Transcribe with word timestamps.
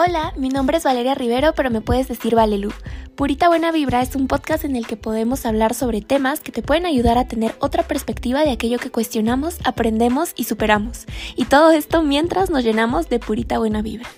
Hola, 0.00 0.32
mi 0.36 0.48
nombre 0.48 0.76
es 0.76 0.84
Valeria 0.84 1.16
Rivero, 1.16 1.54
pero 1.56 1.70
me 1.70 1.80
puedes 1.80 2.06
decir 2.06 2.36
Valelu. 2.36 2.70
Purita 3.16 3.48
Buena 3.48 3.72
Vibra 3.72 4.00
es 4.00 4.14
un 4.14 4.28
podcast 4.28 4.64
en 4.64 4.76
el 4.76 4.86
que 4.86 4.96
podemos 4.96 5.44
hablar 5.44 5.74
sobre 5.74 6.02
temas 6.02 6.38
que 6.38 6.52
te 6.52 6.62
pueden 6.62 6.86
ayudar 6.86 7.18
a 7.18 7.26
tener 7.26 7.56
otra 7.58 7.82
perspectiva 7.82 8.44
de 8.44 8.52
aquello 8.52 8.78
que 8.78 8.92
cuestionamos, 8.92 9.58
aprendemos 9.64 10.34
y 10.36 10.44
superamos. 10.44 11.06
Y 11.34 11.46
todo 11.46 11.72
esto 11.72 12.04
mientras 12.04 12.48
nos 12.48 12.62
llenamos 12.62 13.08
de 13.08 13.18
purita 13.18 13.58
buena 13.58 13.82
vibra. 13.82 14.08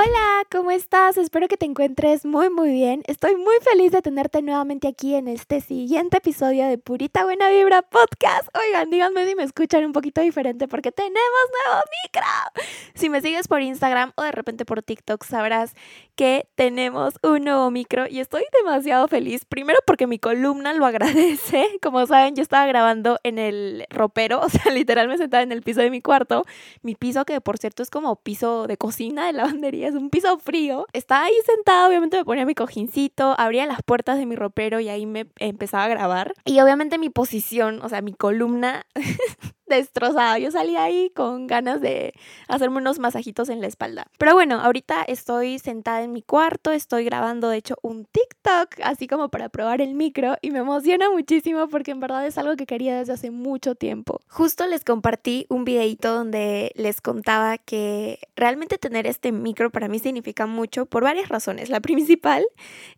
Hola, 0.00 0.44
¿cómo 0.48 0.70
estás? 0.70 1.16
Espero 1.16 1.48
que 1.48 1.56
te 1.56 1.66
encuentres 1.66 2.24
muy 2.24 2.50
muy 2.50 2.70
bien. 2.70 3.02
Estoy 3.08 3.34
muy 3.34 3.56
feliz 3.62 3.90
de 3.90 4.00
tenerte 4.00 4.42
nuevamente 4.42 4.86
aquí 4.86 5.16
en 5.16 5.26
este 5.26 5.60
siguiente 5.60 6.18
episodio 6.18 6.68
de 6.68 6.78
Purita 6.78 7.24
Buena 7.24 7.48
Vibra 7.48 7.82
Podcast. 7.82 8.48
Oigan, 8.56 8.90
díganme 8.90 9.26
si 9.26 9.34
me 9.34 9.42
escuchan 9.42 9.84
un 9.84 9.92
poquito 9.92 10.20
diferente 10.20 10.68
porque 10.68 10.92
tenemos 10.92 11.18
nuevo 11.66 11.82
micro. 12.04 12.62
Si 12.94 13.08
me 13.08 13.20
sigues 13.20 13.48
por 13.48 13.60
Instagram 13.60 14.12
o 14.14 14.22
de 14.22 14.30
repente 14.30 14.64
por 14.64 14.84
TikTok 14.84 15.24
sabrás 15.24 15.74
que 16.14 16.48
tenemos 16.54 17.14
un 17.24 17.42
nuevo 17.42 17.68
micro 17.72 18.06
y 18.08 18.20
estoy 18.20 18.44
demasiado 18.62 19.08
feliz. 19.08 19.44
Primero 19.46 19.80
porque 19.84 20.06
mi 20.06 20.20
columna 20.20 20.74
lo 20.74 20.86
agradece. 20.86 21.66
Como 21.82 22.06
saben, 22.06 22.36
yo 22.36 22.42
estaba 22.42 22.66
grabando 22.66 23.18
en 23.24 23.40
el 23.40 23.84
ropero, 23.90 24.40
o 24.42 24.48
sea, 24.48 24.70
literal 24.72 25.08
me 25.08 25.18
sentaba 25.18 25.42
en 25.42 25.50
el 25.50 25.62
piso 25.62 25.80
de 25.80 25.90
mi 25.90 26.00
cuarto. 26.02 26.44
Mi 26.82 26.94
piso 26.94 27.24
que 27.24 27.40
por 27.40 27.58
cierto 27.58 27.82
es 27.82 27.90
como 27.90 28.14
piso 28.14 28.68
de 28.68 28.76
cocina 28.76 29.26
de 29.26 29.32
lavandería 29.32 29.87
es 29.88 29.94
un 29.94 30.10
piso 30.10 30.38
frío. 30.38 30.86
Estaba 30.92 31.24
ahí 31.24 31.34
sentada, 31.44 31.88
obviamente 31.88 32.16
me 32.16 32.24
ponía 32.24 32.46
mi 32.46 32.54
cojincito, 32.54 33.34
abría 33.38 33.66
las 33.66 33.82
puertas 33.82 34.18
de 34.18 34.26
mi 34.26 34.36
ropero 34.36 34.80
y 34.80 34.88
ahí 34.88 35.06
me 35.06 35.26
empezaba 35.38 35.84
a 35.84 35.88
grabar. 35.88 36.34
Y 36.44 36.60
obviamente 36.60 36.98
mi 36.98 37.10
posición, 37.10 37.80
o 37.82 37.88
sea, 37.88 38.02
mi 38.02 38.12
columna 38.12 38.86
destrozada. 39.68 40.38
Yo 40.38 40.50
salí 40.50 40.76
ahí 40.76 41.10
con 41.10 41.46
ganas 41.46 41.80
de 41.80 42.14
hacerme 42.48 42.78
unos 42.78 42.98
masajitos 42.98 43.48
en 43.48 43.60
la 43.60 43.66
espalda. 43.66 44.06
Pero 44.18 44.34
bueno, 44.34 44.60
ahorita 44.60 45.02
estoy 45.02 45.58
sentada 45.58 46.02
en 46.02 46.12
mi 46.12 46.22
cuarto, 46.22 46.72
estoy 46.72 47.04
grabando 47.04 47.48
de 47.48 47.58
hecho 47.58 47.76
un 47.82 48.04
TikTok, 48.04 48.80
así 48.82 49.06
como 49.06 49.28
para 49.28 49.48
probar 49.48 49.80
el 49.80 49.94
micro 49.94 50.36
y 50.42 50.50
me 50.50 50.60
emociona 50.60 51.10
muchísimo 51.10 51.68
porque 51.68 51.90
en 51.90 52.00
verdad 52.00 52.26
es 52.26 52.38
algo 52.38 52.56
que 52.56 52.66
quería 52.66 52.96
desde 52.96 53.12
hace 53.12 53.30
mucho 53.30 53.74
tiempo. 53.74 54.20
Justo 54.28 54.66
les 54.66 54.84
compartí 54.84 55.46
un 55.48 55.64
videito 55.64 56.12
donde 56.12 56.72
les 56.74 57.00
contaba 57.00 57.58
que 57.58 58.18
realmente 58.36 58.78
tener 58.78 59.06
este 59.06 59.32
micro 59.32 59.70
para 59.70 59.88
mí 59.88 59.98
significa 59.98 60.46
mucho 60.46 60.86
por 60.86 61.02
varias 61.02 61.28
razones. 61.28 61.68
La 61.68 61.80
principal 61.80 62.46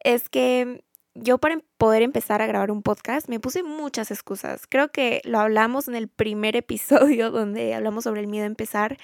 es 0.02 0.28
que 0.28 0.82
yo 1.14 1.38
para 1.38 1.60
poder 1.76 2.02
empezar 2.02 2.42
a 2.42 2.46
grabar 2.46 2.70
un 2.70 2.82
podcast 2.82 3.28
me 3.28 3.40
puse 3.40 3.62
muchas 3.62 4.10
excusas. 4.10 4.66
Creo 4.68 4.90
que 4.90 5.20
lo 5.24 5.38
hablamos 5.38 5.88
en 5.88 5.94
el 5.94 6.08
primer 6.08 6.56
episodio 6.56 7.30
donde 7.30 7.74
hablamos 7.74 8.04
sobre 8.04 8.20
el 8.20 8.26
miedo 8.26 8.44
a 8.44 8.46
empezar 8.46 8.98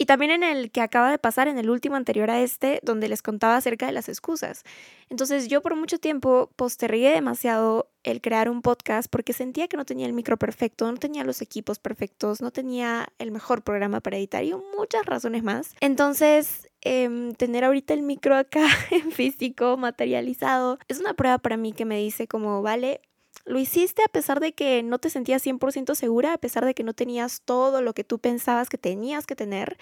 y 0.00 0.06
también 0.06 0.30
en 0.30 0.44
el 0.44 0.70
que 0.70 0.80
acaba 0.80 1.10
de 1.10 1.18
pasar, 1.18 1.48
en 1.48 1.58
el 1.58 1.68
último 1.68 1.96
anterior 1.96 2.30
a 2.30 2.40
este, 2.40 2.78
donde 2.84 3.08
les 3.08 3.20
contaba 3.20 3.56
acerca 3.56 3.86
de 3.86 3.92
las 3.92 4.08
excusas. 4.08 4.62
Entonces 5.10 5.48
yo 5.48 5.60
por 5.60 5.74
mucho 5.74 5.98
tiempo 5.98 6.52
postergué 6.54 7.10
demasiado 7.10 7.90
el 8.04 8.20
crear 8.20 8.48
un 8.48 8.62
podcast 8.62 9.10
porque 9.10 9.32
sentía 9.32 9.66
que 9.66 9.76
no 9.76 9.84
tenía 9.84 10.06
el 10.06 10.12
micro 10.12 10.36
perfecto, 10.36 10.90
no 10.90 10.98
tenía 10.98 11.24
los 11.24 11.42
equipos 11.42 11.80
perfectos, 11.80 12.40
no 12.40 12.52
tenía 12.52 13.08
el 13.18 13.32
mejor 13.32 13.62
programa 13.62 14.00
para 14.00 14.16
editar 14.16 14.44
y 14.44 14.54
muchas 14.76 15.04
razones 15.04 15.42
más. 15.42 15.74
Entonces 15.80 16.67
em, 16.82 17.32
tener 17.34 17.64
ahorita 17.64 17.94
el 17.94 18.02
micro 18.02 18.36
acá 18.36 18.66
en 18.90 19.12
físico, 19.12 19.76
materializado, 19.76 20.78
es 20.88 21.00
una 21.00 21.14
prueba 21.14 21.38
para 21.38 21.56
mí 21.56 21.72
que 21.72 21.84
me 21.84 21.98
dice 21.98 22.26
como, 22.26 22.62
vale, 22.62 23.00
lo 23.44 23.58
hiciste 23.58 24.02
a 24.02 24.08
pesar 24.08 24.40
de 24.40 24.52
que 24.52 24.82
no 24.82 24.98
te 24.98 25.10
sentías 25.10 25.44
100% 25.44 25.94
segura, 25.94 26.34
a 26.34 26.38
pesar 26.38 26.64
de 26.64 26.74
que 26.74 26.84
no 26.84 26.92
tenías 26.92 27.40
todo 27.42 27.82
lo 27.82 27.94
que 27.94 28.04
tú 28.04 28.18
pensabas 28.18 28.68
que 28.68 28.78
tenías 28.78 29.26
que 29.26 29.36
tener. 29.36 29.78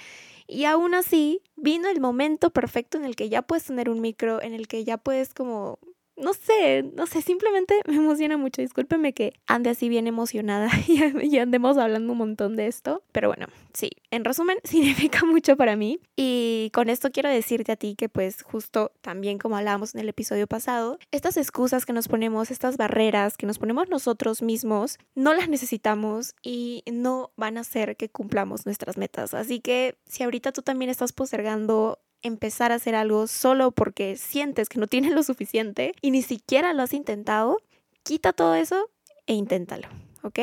Y 0.47 0.65
aún 0.65 0.95
así, 0.95 1.43
vino 1.57 1.89
el 1.89 2.01
momento 2.01 2.51
perfecto 2.51 2.97
en 2.97 3.05
el 3.05 3.17
que 3.17 3.29
ya 3.29 3.43
puedes 3.43 3.65
tener 3.65 3.91
un 3.91 4.01
micro, 4.01 4.41
en 4.41 4.55
el 4.55 4.69
que 4.69 4.85
ya 4.85 4.99
puedes 4.99 5.35
como 5.35 5.81
no 6.17 6.33
sé, 6.33 6.83
no 6.95 7.07
sé, 7.07 7.23
simplemente 7.23 7.81
me 7.87 7.97
emociona 7.97 8.37
mucho. 8.37 8.63
Discúlpeme 8.63 9.13
que 9.13 9.35
ande 9.47 9.71
así 9.71 9.89
bien 9.89 10.07
emocionada 10.07 10.71
y, 11.23 11.39
andemos 11.39 11.77
hablando 11.77 12.13
un 12.13 12.19
montón 12.19 12.57
de 12.57 12.67
esto. 12.67 13.03
Pero 13.13 13.29
bueno, 13.29 13.47
sí, 13.73 13.91
en 14.11 14.25
resumen, 14.25 14.59
significa 14.65 15.25
mucho 15.25 15.57
para 15.57 15.77
mí. 15.77 16.01
Y 16.17 16.71
con 16.73 16.89
esto 16.89 17.11
quiero 17.11 17.29
decirte 17.29 17.73
a 17.73 17.77
ti 17.77 17.95
que 17.97 18.09
pues 18.09 18.43
justo 18.43 18.93
también 19.01 19.39
como 19.39 19.57
hablábamos 19.57 19.95
en 19.95 20.01
el 20.01 20.09
episodio 20.09 20.47
pasado, 20.47 20.99
estas 21.13 21.37
excusas 21.37 21.85
que 21.85 21.93
nos 21.93 22.09
ponemos, 22.09 22.51
estas 22.51 22.77
barreras 22.77 23.37
que 23.37 23.47
nos 23.47 23.59
ponemos 23.59 23.89
nosotros 23.89 24.43
mismos, 24.43 24.99
no 25.15 25.35
las 25.35 25.49
necesitamos 25.49 26.35
y 26.43 26.83
no 26.91 27.31
van 27.37 27.59
a 27.59 27.61
hacer 27.61 27.97
que 27.97 28.09
cumplamos 28.09 28.65
nuestras 28.65 28.97
metas. 28.97 29.35
Así 29.35 29.61
que 29.61 29.97
si 30.07 30.23
ahorita 30.23 30.53
tú 30.53 30.63
también 30.63 30.91
estás 30.91 31.13
postergando 31.13 31.99
empezar 32.27 32.73
a 32.73 32.77
hacer 32.77 32.95
algo 32.95 33.27
solo 33.27 33.71
porque 33.71 34.17
sientes 34.17 34.69
que 34.69 34.79
no 34.79 34.87
tienes 34.87 35.13
lo 35.13 35.23
suficiente 35.23 35.95
y 36.01 36.11
ni 36.11 36.23
siquiera 36.23 36.73
lo 36.73 36.83
has 36.83 36.93
intentado, 36.93 37.59
quita 38.03 38.33
todo 38.33 38.55
eso 38.55 38.91
e 39.27 39.35
inténtalo, 39.35 39.89
¿ok? 40.23 40.39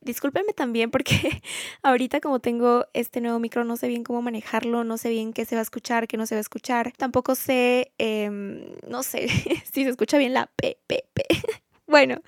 Discúlpeme 0.00 0.52
también 0.52 0.90
porque 0.90 1.42
ahorita 1.82 2.20
como 2.20 2.40
tengo 2.40 2.86
este 2.92 3.20
nuevo 3.20 3.38
micro 3.38 3.64
no 3.64 3.76
sé 3.76 3.86
bien 3.86 4.02
cómo 4.02 4.20
manejarlo, 4.20 4.82
no 4.82 4.98
sé 4.98 5.10
bien 5.10 5.32
qué 5.32 5.44
se 5.44 5.54
va 5.54 5.60
a 5.60 5.62
escuchar, 5.62 6.08
qué 6.08 6.16
no 6.16 6.26
se 6.26 6.34
va 6.34 6.38
a 6.38 6.40
escuchar. 6.40 6.92
Tampoco 6.96 7.34
sé, 7.36 7.92
em, 7.98 8.64
no 8.88 9.02
sé 9.02 9.28
si 9.72 9.84
se 9.84 9.90
escucha 9.90 10.18
bien 10.18 10.34
la 10.34 10.46
P, 10.46 10.78
P, 10.86 11.04
P. 11.12 11.24
Bueno, 11.86 12.22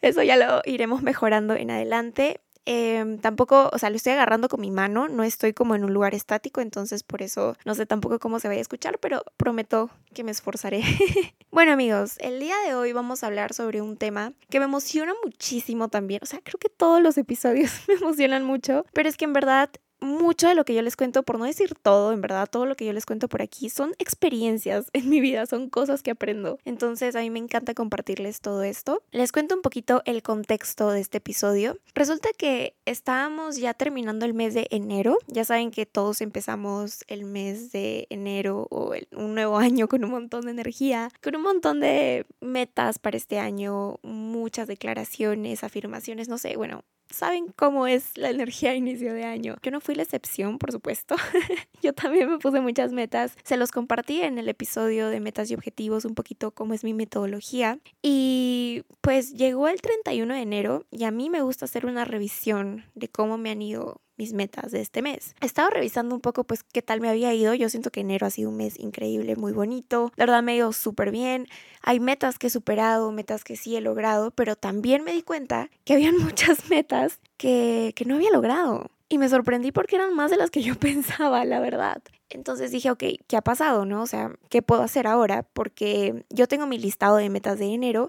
eso 0.00 0.22
ya 0.22 0.36
lo 0.36 0.62
iremos 0.64 1.02
mejorando 1.02 1.54
en 1.54 1.70
adelante. 1.70 2.40
Em, 2.72 3.18
tampoco, 3.18 3.68
o 3.72 3.78
sea, 3.80 3.90
lo 3.90 3.96
estoy 3.96 4.12
agarrando 4.12 4.48
con 4.48 4.60
mi 4.60 4.70
mano, 4.70 5.08
no 5.08 5.24
estoy 5.24 5.52
como 5.52 5.74
en 5.74 5.82
un 5.82 5.92
lugar 5.92 6.14
estático, 6.14 6.60
entonces 6.60 7.02
por 7.02 7.20
eso 7.20 7.56
no 7.64 7.74
sé 7.74 7.84
tampoco 7.84 8.20
cómo 8.20 8.38
se 8.38 8.46
vaya 8.46 8.60
a 8.60 8.62
escuchar, 8.62 9.00
pero 9.00 9.24
prometo 9.36 9.90
que 10.14 10.22
me 10.22 10.30
esforzaré. 10.30 10.84
bueno 11.50 11.72
amigos, 11.72 12.14
el 12.20 12.38
día 12.38 12.54
de 12.64 12.76
hoy 12.76 12.92
vamos 12.92 13.24
a 13.24 13.26
hablar 13.26 13.54
sobre 13.54 13.82
un 13.82 13.96
tema 13.96 14.34
que 14.50 14.60
me 14.60 14.66
emociona 14.66 15.12
muchísimo 15.24 15.88
también, 15.88 16.20
o 16.22 16.26
sea, 16.26 16.38
creo 16.44 16.60
que 16.60 16.68
todos 16.68 17.02
los 17.02 17.18
episodios 17.18 17.72
me 17.88 17.94
emocionan 17.94 18.44
mucho, 18.44 18.86
pero 18.92 19.08
es 19.08 19.16
que 19.16 19.24
en 19.24 19.32
verdad 19.32 19.70
mucho 20.00 20.48
de 20.48 20.54
lo 20.54 20.64
que 20.64 20.74
yo 20.74 20.82
les 20.82 20.96
cuento, 20.96 21.22
por 21.22 21.38
no 21.38 21.44
decir 21.44 21.74
todo, 21.80 22.12
en 22.12 22.20
verdad, 22.20 22.48
todo 22.50 22.66
lo 22.66 22.76
que 22.76 22.86
yo 22.86 22.92
les 22.92 23.06
cuento 23.06 23.28
por 23.28 23.42
aquí 23.42 23.70
son 23.70 23.94
experiencias 23.98 24.86
en 24.92 25.08
mi 25.08 25.20
vida, 25.20 25.46
son 25.46 25.68
cosas 25.70 26.02
que 26.02 26.10
aprendo. 26.10 26.58
Entonces 26.64 27.16
a 27.16 27.20
mí 27.20 27.30
me 27.30 27.38
encanta 27.38 27.74
compartirles 27.74 28.40
todo 28.40 28.62
esto. 28.62 29.02
Les 29.10 29.32
cuento 29.32 29.54
un 29.54 29.62
poquito 29.62 30.02
el 30.04 30.22
contexto 30.22 30.90
de 30.90 31.00
este 31.00 31.18
episodio. 31.18 31.78
Resulta 31.94 32.30
que 32.36 32.74
estábamos 32.86 33.56
ya 33.56 33.74
terminando 33.74 34.26
el 34.26 34.34
mes 34.34 34.54
de 34.54 34.66
enero. 34.70 35.18
Ya 35.26 35.44
saben 35.44 35.70
que 35.70 35.86
todos 35.86 36.20
empezamos 36.20 37.04
el 37.08 37.24
mes 37.24 37.72
de 37.72 38.06
enero 38.10 38.66
o 38.70 38.92
un 39.12 39.34
nuevo 39.34 39.58
año 39.58 39.88
con 39.88 40.04
un 40.04 40.10
montón 40.10 40.42
de 40.46 40.52
energía, 40.52 41.10
con 41.22 41.36
un 41.36 41.42
montón 41.42 41.80
de 41.80 42.26
metas 42.40 42.98
para 42.98 43.16
este 43.16 43.38
año, 43.38 43.98
muchas 44.02 44.68
declaraciones, 44.68 45.64
afirmaciones, 45.64 46.28
no 46.28 46.38
sé, 46.38 46.56
bueno, 46.56 46.84
saben 47.10 47.52
cómo 47.56 47.86
es 47.86 48.16
la 48.16 48.30
energía 48.30 48.70
a 48.70 48.74
inicio 48.74 49.12
de 49.12 49.24
año. 49.24 49.56
Yo 49.62 49.70
no 49.70 49.80
fui 49.80 49.94
la 49.94 50.02
excepción, 50.02 50.58
por 50.58 50.72
supuesto. 50.72 51.16
Yo 51.82 51.92
también 51.92 52.30
me 52.30 52.38
puse 52.38 52.60
muchas 52.60 52.92
metas. 52.92 53.36
Se 53.42 53.56
los 53.56 53.70
compartí 53.70 54.22
en 54.22 54.38
el 54.38 54.48
episodio 54.48 55.08
de 55.08 55.20
metas 55.20 55.50
y 55.50 55.54
objetivos 55.54 56.04
un 56.04 56.14
poquito 56.14 56.50
cómo 56.52 56.74
es 56.74 56.84
mi 56.84 56.94
metodología. 56.94 57.78
Y 58.02 58.84
pues 59.00 59.32
llegó 59.32 59.68
el 59.68 59.80
31 59.80 60.34
de 60.34 60.40
enero 60.40 60.86
y 60.90 61.04
a 61.04 61.10
mí 61.10 61.30
me 61.30 61.42
gusta 61.42 61.64
hacer 61.64 61.86
una 61.86 62.04
revisión 62.04 62.84
de 62.94 63.08
cómo 63.08 63.38
me 63.38 63.50
han 63.50 63.62
ido 63.62 64.00
mis 64.20 64.34
metas 64.34 64.70
de 64.70 64.82
este 64.82 65.00
mes. 65.00 65.34
He 65.40 65.46
estado 65.46 65.70
revisando 65.70 66.14
un 66.14 66.20
poco 66.20 66.44
pues 66.44 66.62
qué 66.62 66.82
tal 66.82 67.00
me 67.00 67.08
había 67.08 67.32
ido. 67.32 67.54
Yo 67.54 67.70
siento 67.70 67.90
que 67.90 68.00
enero 68.00 68.26
ha 68.26 68.30
sido 68.30 68.50
un 68.50 68.58
mes 68.58 68.78
increíble, 68.78 69.34
muy 69.34 69.52
bonito. 69.52 70.12
La 70.16 70.26
verdad 70.26 70.42
me 70.42 70.52
ha 70.52 70.56
ido 70.56 70.74
súper 70.74 71.10
bien. 71.10 71.48
Hay 71.82 72.00
metas 72.00 72.38
que 72.38 72.48
he 72.48 72.50
superado, 72.50 73.12
metas 73.12 73.44
que 73.44 73.56
sí 73.56 73.76
he 73.76 73.80
logrado, 73.80 74.30
pero 74.30 74.56
también 74.56 75.04
me 75.04 75.12
di 75.12 75.22
cuenta 75.22 75.70
que 75.84 75.94
habían 75.94 76.18
muchas 76.22 76.68
metas 76.68 77.18
que, 77.38 77.94
que 77.96 78.04
no 78.04 78.16
había 78.16 78.30
logrado. 78.30 78.90
Y 79.08 79.16
me 79.16 79.30
sorprendí 79.30 79.72
porque 79.72 79.96
eran 79.96 80.14
más 80.14 80.30
de 80.30 80.36
las 80.36 80.50
que 80.50 80.62
yo 80.62 80.74
pensaba, 80.78 81.46
la 81.46 81.60
verdad. 81.60 82.02
Entonces 82.30 82.70
dije, 82.70 82.90
ok, 82.90 83.04
¿qué 83.26 83.36
ha 83.36 83.42
pasado, 83.42 83.84
no? 83.84 84.02
O 84.02 84.06
sea, 84.06 84.32
¿qué 84.48 84.62
puedo 84.62 84.82
hacer 84.82 85.06
ahora? 85.06 85.42
Porque 85.42 86.24
yo 86.30 86.46
tengo 86.48 86.66
mi 86.66 86.78
listado 86.78 87.16
de 87.16 87.28
metas 87.28 87.58
de 87.58 87.66
enero 87.66 88.08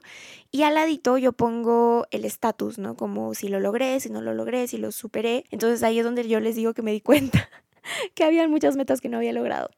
y 0.51 0.63
al 0.63 0.75
ladito 0.75 1.17
yo 1.17 1.33
pongo 1.33 2.05
el 2.11 2.25
estatus, 2.25 2.77
¿no? 2.77 2.95
Como 2.95 3.33
si 3.33 3.47
lo 3.47 3.59
logré, 3.59 3.99
si 3.99 4.09
no 4.09 4.21
lo 4.21 4.33
logré, 4.33 4.67
si 4.67 4.77
lo 4.77 4.91
superé. 4.91 5.45
Entonces 5.51 5.83
ahí 5.83 5.99
es 5.99 6.05
donde 6.05 6.27
yo 6.27 6.39
les 6.39 6.55
digo 6.55 6.73
que 6.73 6.81
me 6.81 6.91
di 6.91 7.01
cuenta 7.01 7.49
que 8.15 8.23
habían 8.23 8.49
muchas 8.49 8.75
metas 8.75 9.01
que 9.01 9.09
no 9.09 9.17
había 9.17 9.33
logrado. 9.33 9.69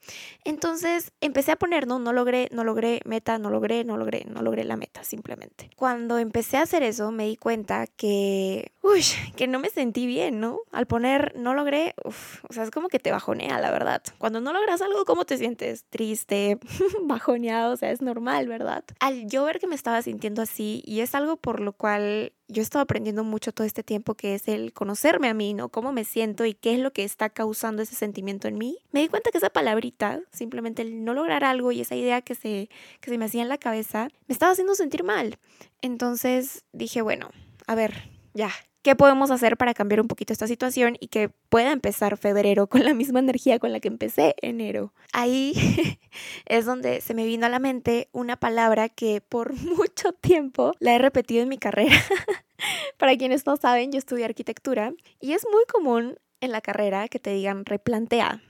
Entonces 0.44 1.12
empecé 1.22 1.52
a 1.52 1.56
poner, 1.56 1.88
no, 1.88 2.00
no 2.00 2.14
logré, 2.14 2.50
no 2.52 2.64
logré 2.64 3.02
meta, 3.06 3.38
no 3.38 3.50
logré, 3.50 3.84
no 3.84 3.98
logré, 3.98 4.26
no 4.26 4.42
logré 4.42 4.64
la 4.64 4.78
meta, 4.78 5.04
simplemente. 5.04 5.70
Cuando 5.76 6.18
empecé 6.18 6.58
a 6.58 6.64
hacer 6.64 6.84
eso, 6.84 7.12
me 7.12 7.26
di 7.28 7.38
cuenta 7.38 7.88
que 7.88 8.72
uy, 8.84 9.02
que 9.36 9.48
no 9.48 9.60
me 9.60 9.70
sentí 9.70 10.06
bien, 10.06 10.40
¿no? 10.40 10.60
Al 10.72 10.86
poner 10.86 11.34
no 11.38 11.54
logré, 11.54 11.96
o 12.04 12.54
sea, 12.54 12.64
es 12.64 12.70
como 12.70 12.90
que 12.90 13.00
te 13.00 13.12
bajonea, 13.12 13.60
la 13.60 13.72
verdad. 13.72 14.04
Cuando 14.18 14.42
no 14.42 14.52
logras 14.52 14.82
algo, 14.82 15.06
¿cómo 15.06 15.26
te 15.26 15.38
sientes? 15.38 15.86
Triste, 15.90 16.60
bajoneado, 17.04 17.74
o 17.74 17.78
sea, 17.78 17.92
es 17.92 18.02
normal, 18.02 18.48
¿verdad? 18.48 18.84
Al 19.00 19.26
yo 19.28 19.46
ver 19.46 19.60
que 19.60 19.68
me 19.68 19.76
estaba 19.76 20.02
sintiendo 20.02 20.42
así, 20.42 20.84
y 20.86 21.00
es 21.00 21.16
algo 21.16 21.38
por 21.38 21.62
lo 21.62 21.72
cual 21.72 22.34
yo 22.50 22.62
he 22.62 22.80
aprendiendo 22.80 23.24
mucho 23.24 23.54
todo 23.54 23.66
este 23.66 23.84
tiempo, 23.84 24.16
que 24.16 24.36
es 24.36 24.48
el 24.50 24.74
conocerme 24.74 25.30
a 25.30 25.34
mí, 25.34 25.54
¿no? 25.54 25.70
Cómo 25.70 25.94
me 25.94 26.04
siento 26.04 26.46
y 26.46 26.54
qué 26.54 26.74
es 26.74 26.80
lo 26.80 26.92
que 26.92 27.06
está 27.06 27.30
causando 27.30 27.82
ese 27.82 27.96
sentimiento 27.96 28.50
en 28.50 28.58
mí. 28.58 28.78
Me 28.92 29.00
di 29.00 29.08
cuenta 29.08 29.32
que 29.32 29.38
esa 29.38 29.50
palabrita, 29.50 30.20
simplemente 30.32 30.82
el 30.82 31.06
no 31.06 31.14
lograr 31.14 31.46
algo 31.46 31.72
y 31.72 31.82
esa 31.82 31.96
idea 31.96 32.22
que 32.22 32.36
se, 32.36 32.70
que 33.00 33.10
se 33.10 33.18
me 33.18 33.26
hacía 33.26 33.42
en 33.44 33.50
la 33.50 33.58
cabeza, 33.58 34.10
me 34.28 34.34
estaba 34.34 34.52
haciendo 34.52 34.76
sentir 34.76 35.04
mal. 35.04 35.38
Entonces 35.82 36.66
dije, 36.74 37.02
bueno, 37.02 37.30
a 37.66 37.76
ver, 37.76 38.10
ya, 38.34 38.52
¿Qué 38.84 38.98
podemos 38.98 39.32
hacer 39.32 39.56
para 39.56 39.74
cambiar 39.74 40.02
un 40.02 40.10
poquito 40.10 40.34
esta 40.34 40.46
situación 40.46 40.98
y 41.00 41.08
que 41.08 41.30
pueda 41.30 41.72
empezar 41.72 42.18
febrero 42.18 42.68
con 42.68 42.84
la 42.84 42.94
misma 42.94 43.20
energía 43.20 43.58
con 43.58 43.72
la 43.72 43.80
que 43.80 43.88
empecé 43.88 44.36
enero? 44.42 44.94
Ahí 45.14 45.54
es 46.46 46.66
donde 46.66 47.00
se 47.00 47.14
me 47.14 47.26
vino 47.26 47.46
a 47.46 47.50
la 47.50 47.60
mente 47.60 48.10
una 48.12 48.36
palabra 48.36 48.90
que 48.90 49.22
por 49.22 49.54
mucho 49.78 50.12
tiempo 50.12 50.74
la 50.80 50.96
he 50.96 51.00
repetido 51.00 51.42
en 51.42 51.48
mi 51.48 51.58
carrera. 51.58 51.96
para 52.98 53.16
quienes 53.16 53.46
no 53.46 53.56
saben, 53.56 53.94
yo 53.94 54.00
estudié 54.00 54.26
arquitectura 54.26 54.94
y 55.22 55.32
es 55.32 55.48
muy 55.50 55.64
común 55.72 56.20
en 56.42 56.52
la 56.52 56.60
carrera 56.60 57.08
que 57.08 57.20
te 57.20 57.30
digan 57.30 57.66
replantea. 57.66 58.42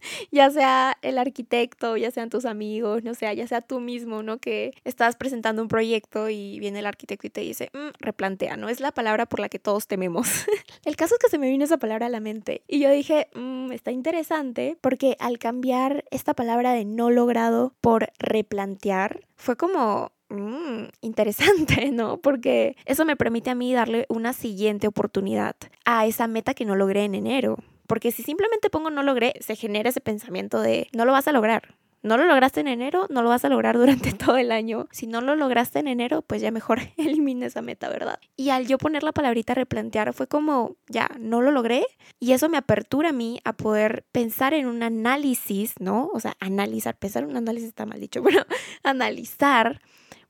ya 0.30 0.50
sea 0.50 0.96
el 1.02 1.18
arquitecto, 1.18 1.96
ya 1.96 2.10
sean 2.10 2.30
tus 2.30 2.44
amigos, 2.44 3.04
no 3.04 3.14
sea, 3.14 3.32
ya 3.32 3.46
sea 3.46 3.60
tú 3.60 3.80
mismo, 3.80 4.22
¿no? 4.22 4.38
Que 4.38 4.72
estás 4.84 5.16
presentando 5.16 5.62
un 5.62 5.68
proyecto 5.68 6.28
y 6.28 6.58
viene 6.60 6.80
el 6.80 6.86
arquitecto 6.86 7.26
y 7.26 7.30
te 7.30 7.40
dice, 7.40 7.70
mm, 7.72 7.90
replantea, 8.00 8.56
¿no? 8.56 8.68
Es 8.68 8.80
la 8.80 8.92
palabra 8.92 9.26
por 9.26 9.40
la 9.40 9.48
que 9.48 9.58
todos 9.58 9.86
tememos. 9.86 10.28
el 10.84 10.96
caso 10.96 11.14
es 11.14 11.18
que 11.20 11.30
se 11.30 11.38
me 11.38 11.48
vino 11.48 11.64
esa 11.64 11.78
palabra 11.78 12.06
a 12.06 12.10
la 12.10 12.20
mente 12.20 12.62
y 12.66 12.80
yo 12.80 12.90
dije, 12.90 13.28
mm, 13.34 13.72
está 13.72 13.90
interesante 13.90 14.76
porque 14.80 15.16
al 15.20 15.38
cambiar 15.38 16.04
esta 16.10 16.34
palabra 16.34 16.72
de 16.72 16.84
no 16.84 17.10
logrado 17.10 17.74
por 17.80 18.10
replantear, 18.18 19.26
fue 19.36 19.56
como, 19.56 20.12
Mm, 20.30 20.88
interesante, 21.00 21.90
¿no? 21.92 22.18
Porque 22.18 22.76
eso 22.84 23.04
me 23.04 23.16
permite 23.16 23.50
a 23.50 23.54
mí 23.54 23.72
darle 23.72 24.06
una 24.08 24.32
siguiente 24.32 24.86
oportunidad 24.86 25.56
a 25.84 26.06
esa 26.06 26.26
meta 26.26 26.54
que 26.54 26.64
no 26.64 26.76
logré 26.76 27.04
en 27.04 27.14
enero. 27.14 27.56
Porque 27.88 28.12
si 28.12 28.22
simplemente 28.22 28.70
pongo 28.70 28.90
no 28.90 29.02
logré, 29.02 29.32
se 29.40 29.56
genera 29.56 29.88
ese 29.88 30.00
pensamiento 30.00 30.60
de 30.60 30.88
no 30.92 31.04
lo 31.04 31.12
vas 31.12 31.26
a 31.26 31.32
lograr. 31.32 31.74
No 32.00 32.16
lo 32.16 32.26
lograste 32.26 32.60
en 32.60 32.68
enero, 32.68 33.06
no 33.10 33.22
lo 33.22 33.28
vas 33.28 33.44
a 33.44 33.48
lograr 33.48 33.76
durante 33.76 34.12
todo 34.14 34.36
el 34.36 34.52
año. 34.52 34.86
Si 34.92 35.08
no 35.08 35.20
lo 35.20 35.34
lograste 35.34 35.80
en 35.80 35.88
enero, 35.88 36.22
pues 36.22 36.40
ya 36.40 36.52
mejor 36.52 36.80
elimina 36.96 37.46
esa 37.46 37.62
meta, 37.62 37.88
¿verdad? 37.88 38.20
Y 38.36 38.50
al 38.50 38.68
yo 38.68 38.78
poner 38.78 39.02
la 39.02 39.12
palabrita 39.12 39.54
replantear 39.54 40.12
fue 40.12 40.28
como, 40.28 40.76
ya, 40.86 41.10
no 41.18 41.40
lo 41.40 41.50
logré. 41.50 41.84
Y 42.20 42.32
eso 42.32 42.48
me 42.48 42.58
apertura 42.58 43.08
a 43.08 43.12
mí 43.12 43.40
a 43.44 43.54
poder 43.54 44.04
pensar 44.12 44.54
en 44.54 44.66
un 44.66 44.82
análisis, 44.82 45.74
¿no? 45.80 46.10
O 46.12 46.20
sea, 46.20 46.36
analizar, 46.38 46.96
pensar 46.96 47.24
en 47.24 47.30
un 47.30 47.36
análisis 47.36 47.70
está 47.70 47.86
mal 47.86 48.00
dicho, 48.00 48.22
pero 48.24 48.44
analizar 48.84 49.80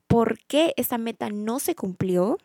por 0.07 0.39
qué 0.47 0.73
esa 0.77 0.97
meta 0.97 1.29
no 1.29 1.59
se 1.59 1.75
cumplió, 1.75 2.39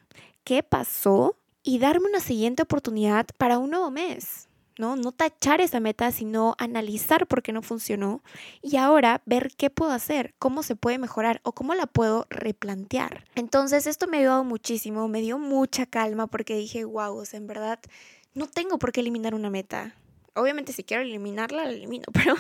qué 0.44 0.64
pasó 0.64 1.38
y 1.64 1.80
darme 1.80 2.08
una 2.10 2.20
siguiente 2.20 2.64
oportunidad 2.64 3.28
para 3.38 3.58
un 3.58 3.70
nuevo 3.70 3.90
mes. 3.90 4.50
¿No? 4.78 4.96
No 4.96 5.12
tachar 5.12 5.62
esa 5.62 5.80
meta, 5.80 6.12
sino 6.12 6.56
analizar 6.58 7.28
por 7.28 7.42
qué 7.42 7.52
no 7.52 7.62
funcionó 7.62 8.24
y 8.62 8.78
ahora 8.78 9.22
ver 9.26 9.52
qué 9.58 9.70
puedo 9.70 9.92
hacer, 9.92 10.34
cómo 10.40 10.64
se 10.64 10.76
puede 10.76 10.98
mejorar 10.98 11.42
o 11.44 11.54
cómo 11.54 11.74
la 11.76 11.88
puedo 11.88 12.28
replantear. 12.30 13.26
Entonces 13.36 13.88
esto 13.88 14.08
me 14.08 14.18
ha 14.18 14.20
ayudado 14.22 14.44
muchísimo, 14.44 15.08
me 15.08 15.22
dio 15.22 15.38
mucha 15.38 15.86
calma 15.86 16.28
porque 16.28 16.56
dije, 16.56 16.86
wow, 16.86 17.24
en 17.32 17.48
verdad 17.48 17.80
no 18.34 18.48
tengo 18.48 18.80
por 18.80 18.92
qué 18.92 19.02
eliminar 19.02 19.36
una 19.36 19.50
meta. 19.50 19.96
Obviamente 20.36 20.74
si 20.74 20.84
quiero 20.84 21.04
eliminarla, 21.04 21.66
la 21.66 21.72
elimino, 21.72 22.06
pero 22.14 22.36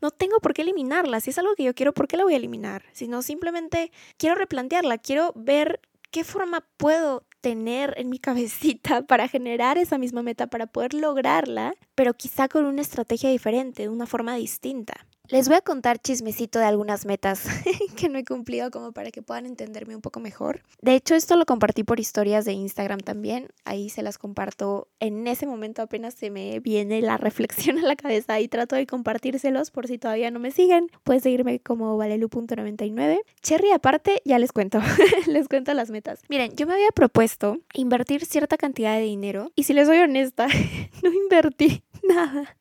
no 0.00 0.10
tengo 0.10 0.40
por 0.40 0.54
qué 0.54 0.62
eliminarla. 0.62 1.20
Si 1.20 1.30
es 1.30 1.38
algo 1.38 1.54
que 1.54 1.64
yo 1.64 1.74
quiero, 1.74 1.94
¿por 1.94 2.08
qué 2.08 2.16
la 2.16 2.24
voy 2.24 2.34
a 2.34 2.38
eliminar? 2.38 2.84
Sino 2.92 3.22
simplemente 3.22 3.92
quiero 4.16 4.34
replantearla, 4.34 4.98
quiero 4.98 5.32
ver 5.36 5.80
qué 6.10 6.24
forma 6.24 6.66
puedo 6.76 7.24
tener 7.46 7.94
en 7.96 8.08
mi 8.08 8.18
cabecita 8.26 9.02
para 9.02 9.28
generar 9.28 9.78
esa 9.78 9.98
misma 9.98 10.20
meta, 10.20 10.48
para 10.48 10.66
poder 10.66 10.94
lograrla, 10.94 11.74
pero 11.94 12.12
quizá 12.12 12.48
con 12.48 12.64
una 12.64 12.82
estrategia 12.82 13.30
diferente, 13.30 13.82
de 13.82 13.88
una 13.88 14.06
forma 14.06 14.34
distinta. 14.34 15.06
Les 15.28 15.48
voy 15.48 15.56
a 15.56 15.60
contar 15.60 15.98
chismecito 15.98 16.60
de 16.60 16.66
algunas 16.66 17.04
metas 17.04 17.42
que 17.96 18.08
no 18.08 18.16
he 18.18 18.24
cumplido 18.24 18.70
como 18.70 18.92
para 18.92 19.10
que 19.10 19.22
puedan 19.22 19.44
entenderme 19.44 19.96
un 19.96 20.00
poco 20.00 20.20
mejor. 20.20 20.62
De 20.80 20.94
hecho, 20.94 21.16
esto 21.16 21.36
lo 21.36 21.46
compartí 21.46 21.82
por 21.82 21.98
historias 21.98 22.44
de 22.44 22.52
Instagram 22.52 23.00
también. 23.00 23.48
Ahí 23.64 23.88
se 23.88 24.02
las 24.02 24.18
comparto. 24.18 24.86
En 25.00 25.26
ese 25.26 25.46
momento 25.46 25.82
apenas 25.82 26.14
se 26.14 26.30
me 26.30 26.60
viene 26.60 27.02
la 27.02 27.16
reflexión 27.16 27.78
a 27.78 27.82
la 27.82 27.96
cabeza 27.96 28.38
y 28.38 28.46
trato 28.46 28.76
de 28.76 28.86
compartírselos 28.86 29.72
por 29.72 29.88
si 29.88 29.98
todavía 29.98 30.30
no 30.30 30.38
me 30.38 30.52
siguen. 30.52 30.90
Pueden 31.02 31.22
seguirme 31.22 31.58
como 31.58 31.96
valelu.99. 31.96 33.20
Cherry 33.42 33.72
aparte, 33.72 34.22
ya 34.24 34.38
les 34.38 34.52
cuento. 34.52 34.80
les 35.26 35.48
cuento 35.48 35.74
las 35.74 35.90
metas. 35.90 36.20
Miren, 36.28 36.54
yo 36.54 36.68
me 36.68 36.74
había 36.74 36.90
propuesto 36.94 37.58
invertir 37.74 38.24
cierta 38.24 38.56
cantidad 38.56 38.94
de 38.94 39.02
dinero 39.02 39.50
y 39.56 39.64
si 39.64 39.72
les 39.72 39.88
soy 39.88 39.98
honesta, 39.98 40.46
no 41.02 41.12
invertí 41.12 41.82
nada 42.04 42.56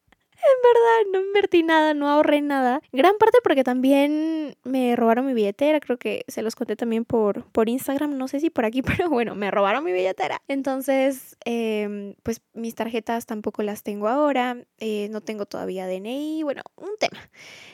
en 0.45 0.61
verdad, 0.63 1.11
no 1.11 1.27
invertí 1.27 1.63
nada, 1.63 1.93
no 1.93 2.09
ahorré 2.09 2.41
nada. 2.41 2.81
Gran 2.91 3.17
parte 3.17 3.39
porque 3.43 3.63
también 3.63 4.55
me 4.63 4.95
robaron 4.95 5.25
mi 5.25 5.33
billetera, 5.33 5.79
creo 5.79 5.97
que 5.97 6.23
se 6.27 6.41
los 6.41 6.55
conté 6.55 6.75
también 6.75 7.05
por, 7.05 7.45
por 7.51 7.69
Instagram, 7.69 8.17
no 8.17 8.27
sé 8.27 8.39
si 8.39 8.49
por 8.49 8.65
aquí, 8.65 8.81
pero 9.07 9.09
bueno, 9.09 9.35
me 9.35 9.51
robaron 9.51 9.83
mi 9.83 9.91
billetera. 9.91 10.41
Entonces, 10.47 11.37
em, 11.45 12.15
pues 12.23 12.41
mis 12.53 12.75
tarjetas 12.75 13.25
tampoco 13.25 13.63
las 13.63 13.83
tengo 13.83 14.07
ahora, 14.07 14.57
eh, 14.79 15.09
no 15.11 15.21
tengo 15.21 15.45
todavía 15.45 15.87
DNI, 15.87 16.43
bueno, 16.43 16.61
un 16.75 16.91
tema. 16.99 17.19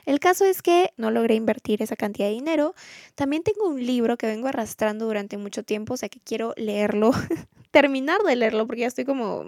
El 0.05 0.19
caso 0.19 0.45
es 0.45 0.61
que 0.61 0.93
no 0.97 1.11
logré 1.11 1.35
invertir 1.35 1.81
esa 1.81 1.95
cantidad 1.95 2.27
de 2.27 2.33
dinero. 2.33 2.73
También 3.15 3.43
tengo 3.43 3.67
un 3.67 3.85
libro 3.85 4.17
que 4.17 4.27
vengo 4.27 4.47
arrastrando 4.47 5.05
durante 5.05 5.37
mucho 5.37 5.63
tiempo, 5.63 5.93
o 5.93 5.97
sea 5.97 6.09
que 6.09 6.19
quiero 6.19 6.53
leerlo 6.57 7.11
terminar 7.71 8.21
de 8.21 8.35
leerlo 8.35 8.67
porque 8.67 8.81
ya 8.81 8.87
estoy 8.87 9.05
como 9.05 9.43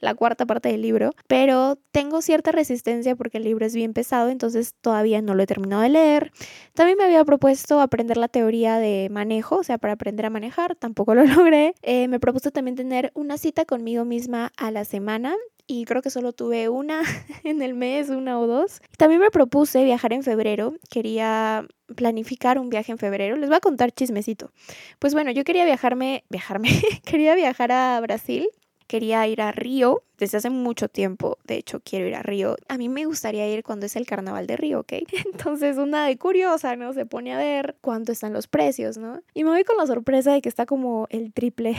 la 0.00 0.14
cuarta 0.14 0.46
parte 0.46 0.70
del 0.70 0.82
libro, 0.82 1.10
pero 1.26 1.76
tengo 1.90 2.22
cierta 2.22 2.52
resistencia 2.52 3.16
porque 3.16 3.38
el 3.38 3.44
libro 3.44 3.66
es 3.66 3.74
bien 3.74 3.92
pesado, 3.92 4.30
entonces 4.30 4.74
todavía 4.80 5.20
no 5.20 5.34
lo 5.34 5.42
he 5.42 5.46
terminado 5.46 5.82
de 5.82 5.90
leer. 5.90 6.32
También 6.74 6.96
me 6.96 7.04
había 7.04 7.24
propuesto 7.24 7.80
aprender 7.80 8.16
la 8.16 8.28
teoría 8.28 8.78
de 8.78 9.08
manejo, 9.10 9.56
o 9.56 9.64
sea, 9.64 9.78
para 9.78 9.94
aprender 9.94 10.26
a 10.26 10.30
manejar, 10.30 10.76
tampoco 10.76 11.14
lo 11.14 11.24
logré. 11.26 11.74
Eh, 11.82 12.08
me 12.08 12.20
propuse 12.20 12.50
también 12.50 12.76
tener 12.76 13.10
una 13.14 13.36
cita 13.38 13.64
conmigo 13.64 14.04
misma 14.04 14.52
a 14.56 14.70
la 14.70 14.84
semana 14.84 15.34
y 15.68 15.84
creo 15.84 16.02
que 16.02 16.10
solo 16.10 16.32
tuve 16.32 16.68
una 16.68 17.02
en 17.44 17.62
el 17.62 17.74
mes, 17.74 18.08
una 18.08 18.40
o 18.40 18.48
dos. 18.48 18.80
También 18.96 19.20
me 19.20 19.30
propuse 19.30 19.84
viajar 19.84 20.12
en 20.12 20.24
febrero, 20.24 20.74
quería 20.90 21.64
planificar 21.94 22.58
un 22.58 22.70
viaje 22.70 22.90
en 22.90 22.98
febrero. 22.98 23.36
Les 23.36 23.48
voy 23.48 23.58
a 23.58 23.60
contar 23.60 23.92
chismecito. 23.92 24.50
Pues 24.98 25.14
bueno, 25.14 25.30
yo 25.30 25.44
quería 25.44 25.64
viajarme, 25.64 26.24
viajarme, 26.28 26.70
quería 27.04 27.36
viajar 27.36 27.70
a 27.70 28.00
Brasil 28.00 28.48
quería 28.88 29.26
ir 29.28 29.42
a 29.42 29.52
Río 29.52 30.02
desde 30.16 30.38
hace 30.38 30.50
mucho 30.50 30.88
tiempo. 30.88 31.38
De 31.44 31.56
hecho, 31.56 31.80
quiero 31.84 32.08
ir 32.08 32.16
a 32.16 32.22
Río. 32.22 32.56
A 32.68 32.78
mí 32.78 32.88
me 32.88 33.04
gustaría 33.04 33.46
ir 33.46 33.62
cuando 33.62 33.86
es 33.86 33.94
el 33.94 34.06
carnaval 34.06 34.46
de 34.46 34.56
Río, 34.56 34.80
¿ok? 34.80 34.94
Entonces, 35.32 35.76
una 35.76 36.06
de 36.06 36.16
curiosa, 36.16 36.74
¿no? 36.74 36.92
Se 36.94 37.06
pone 37.06 37.34
a 37.34 37.38
ver 37.38 37.76
cuánto 37.80 38.10
están 38.10 38.32
los 38.32 38.48
precios, 38.48 38.96
¿no? 38.96 39.20
Y 39.34 39.44
me 39.44 39.50
voy 39.50 39.62
con 39.62 39.76
la 39.76 39.86
sorpresa 39.86 40.32
de 40.32 40.40
que 40.40 40.48
está 40.48 40.66
como 40.66 41.06
el 41.10 41.32
triple 41.32 41.76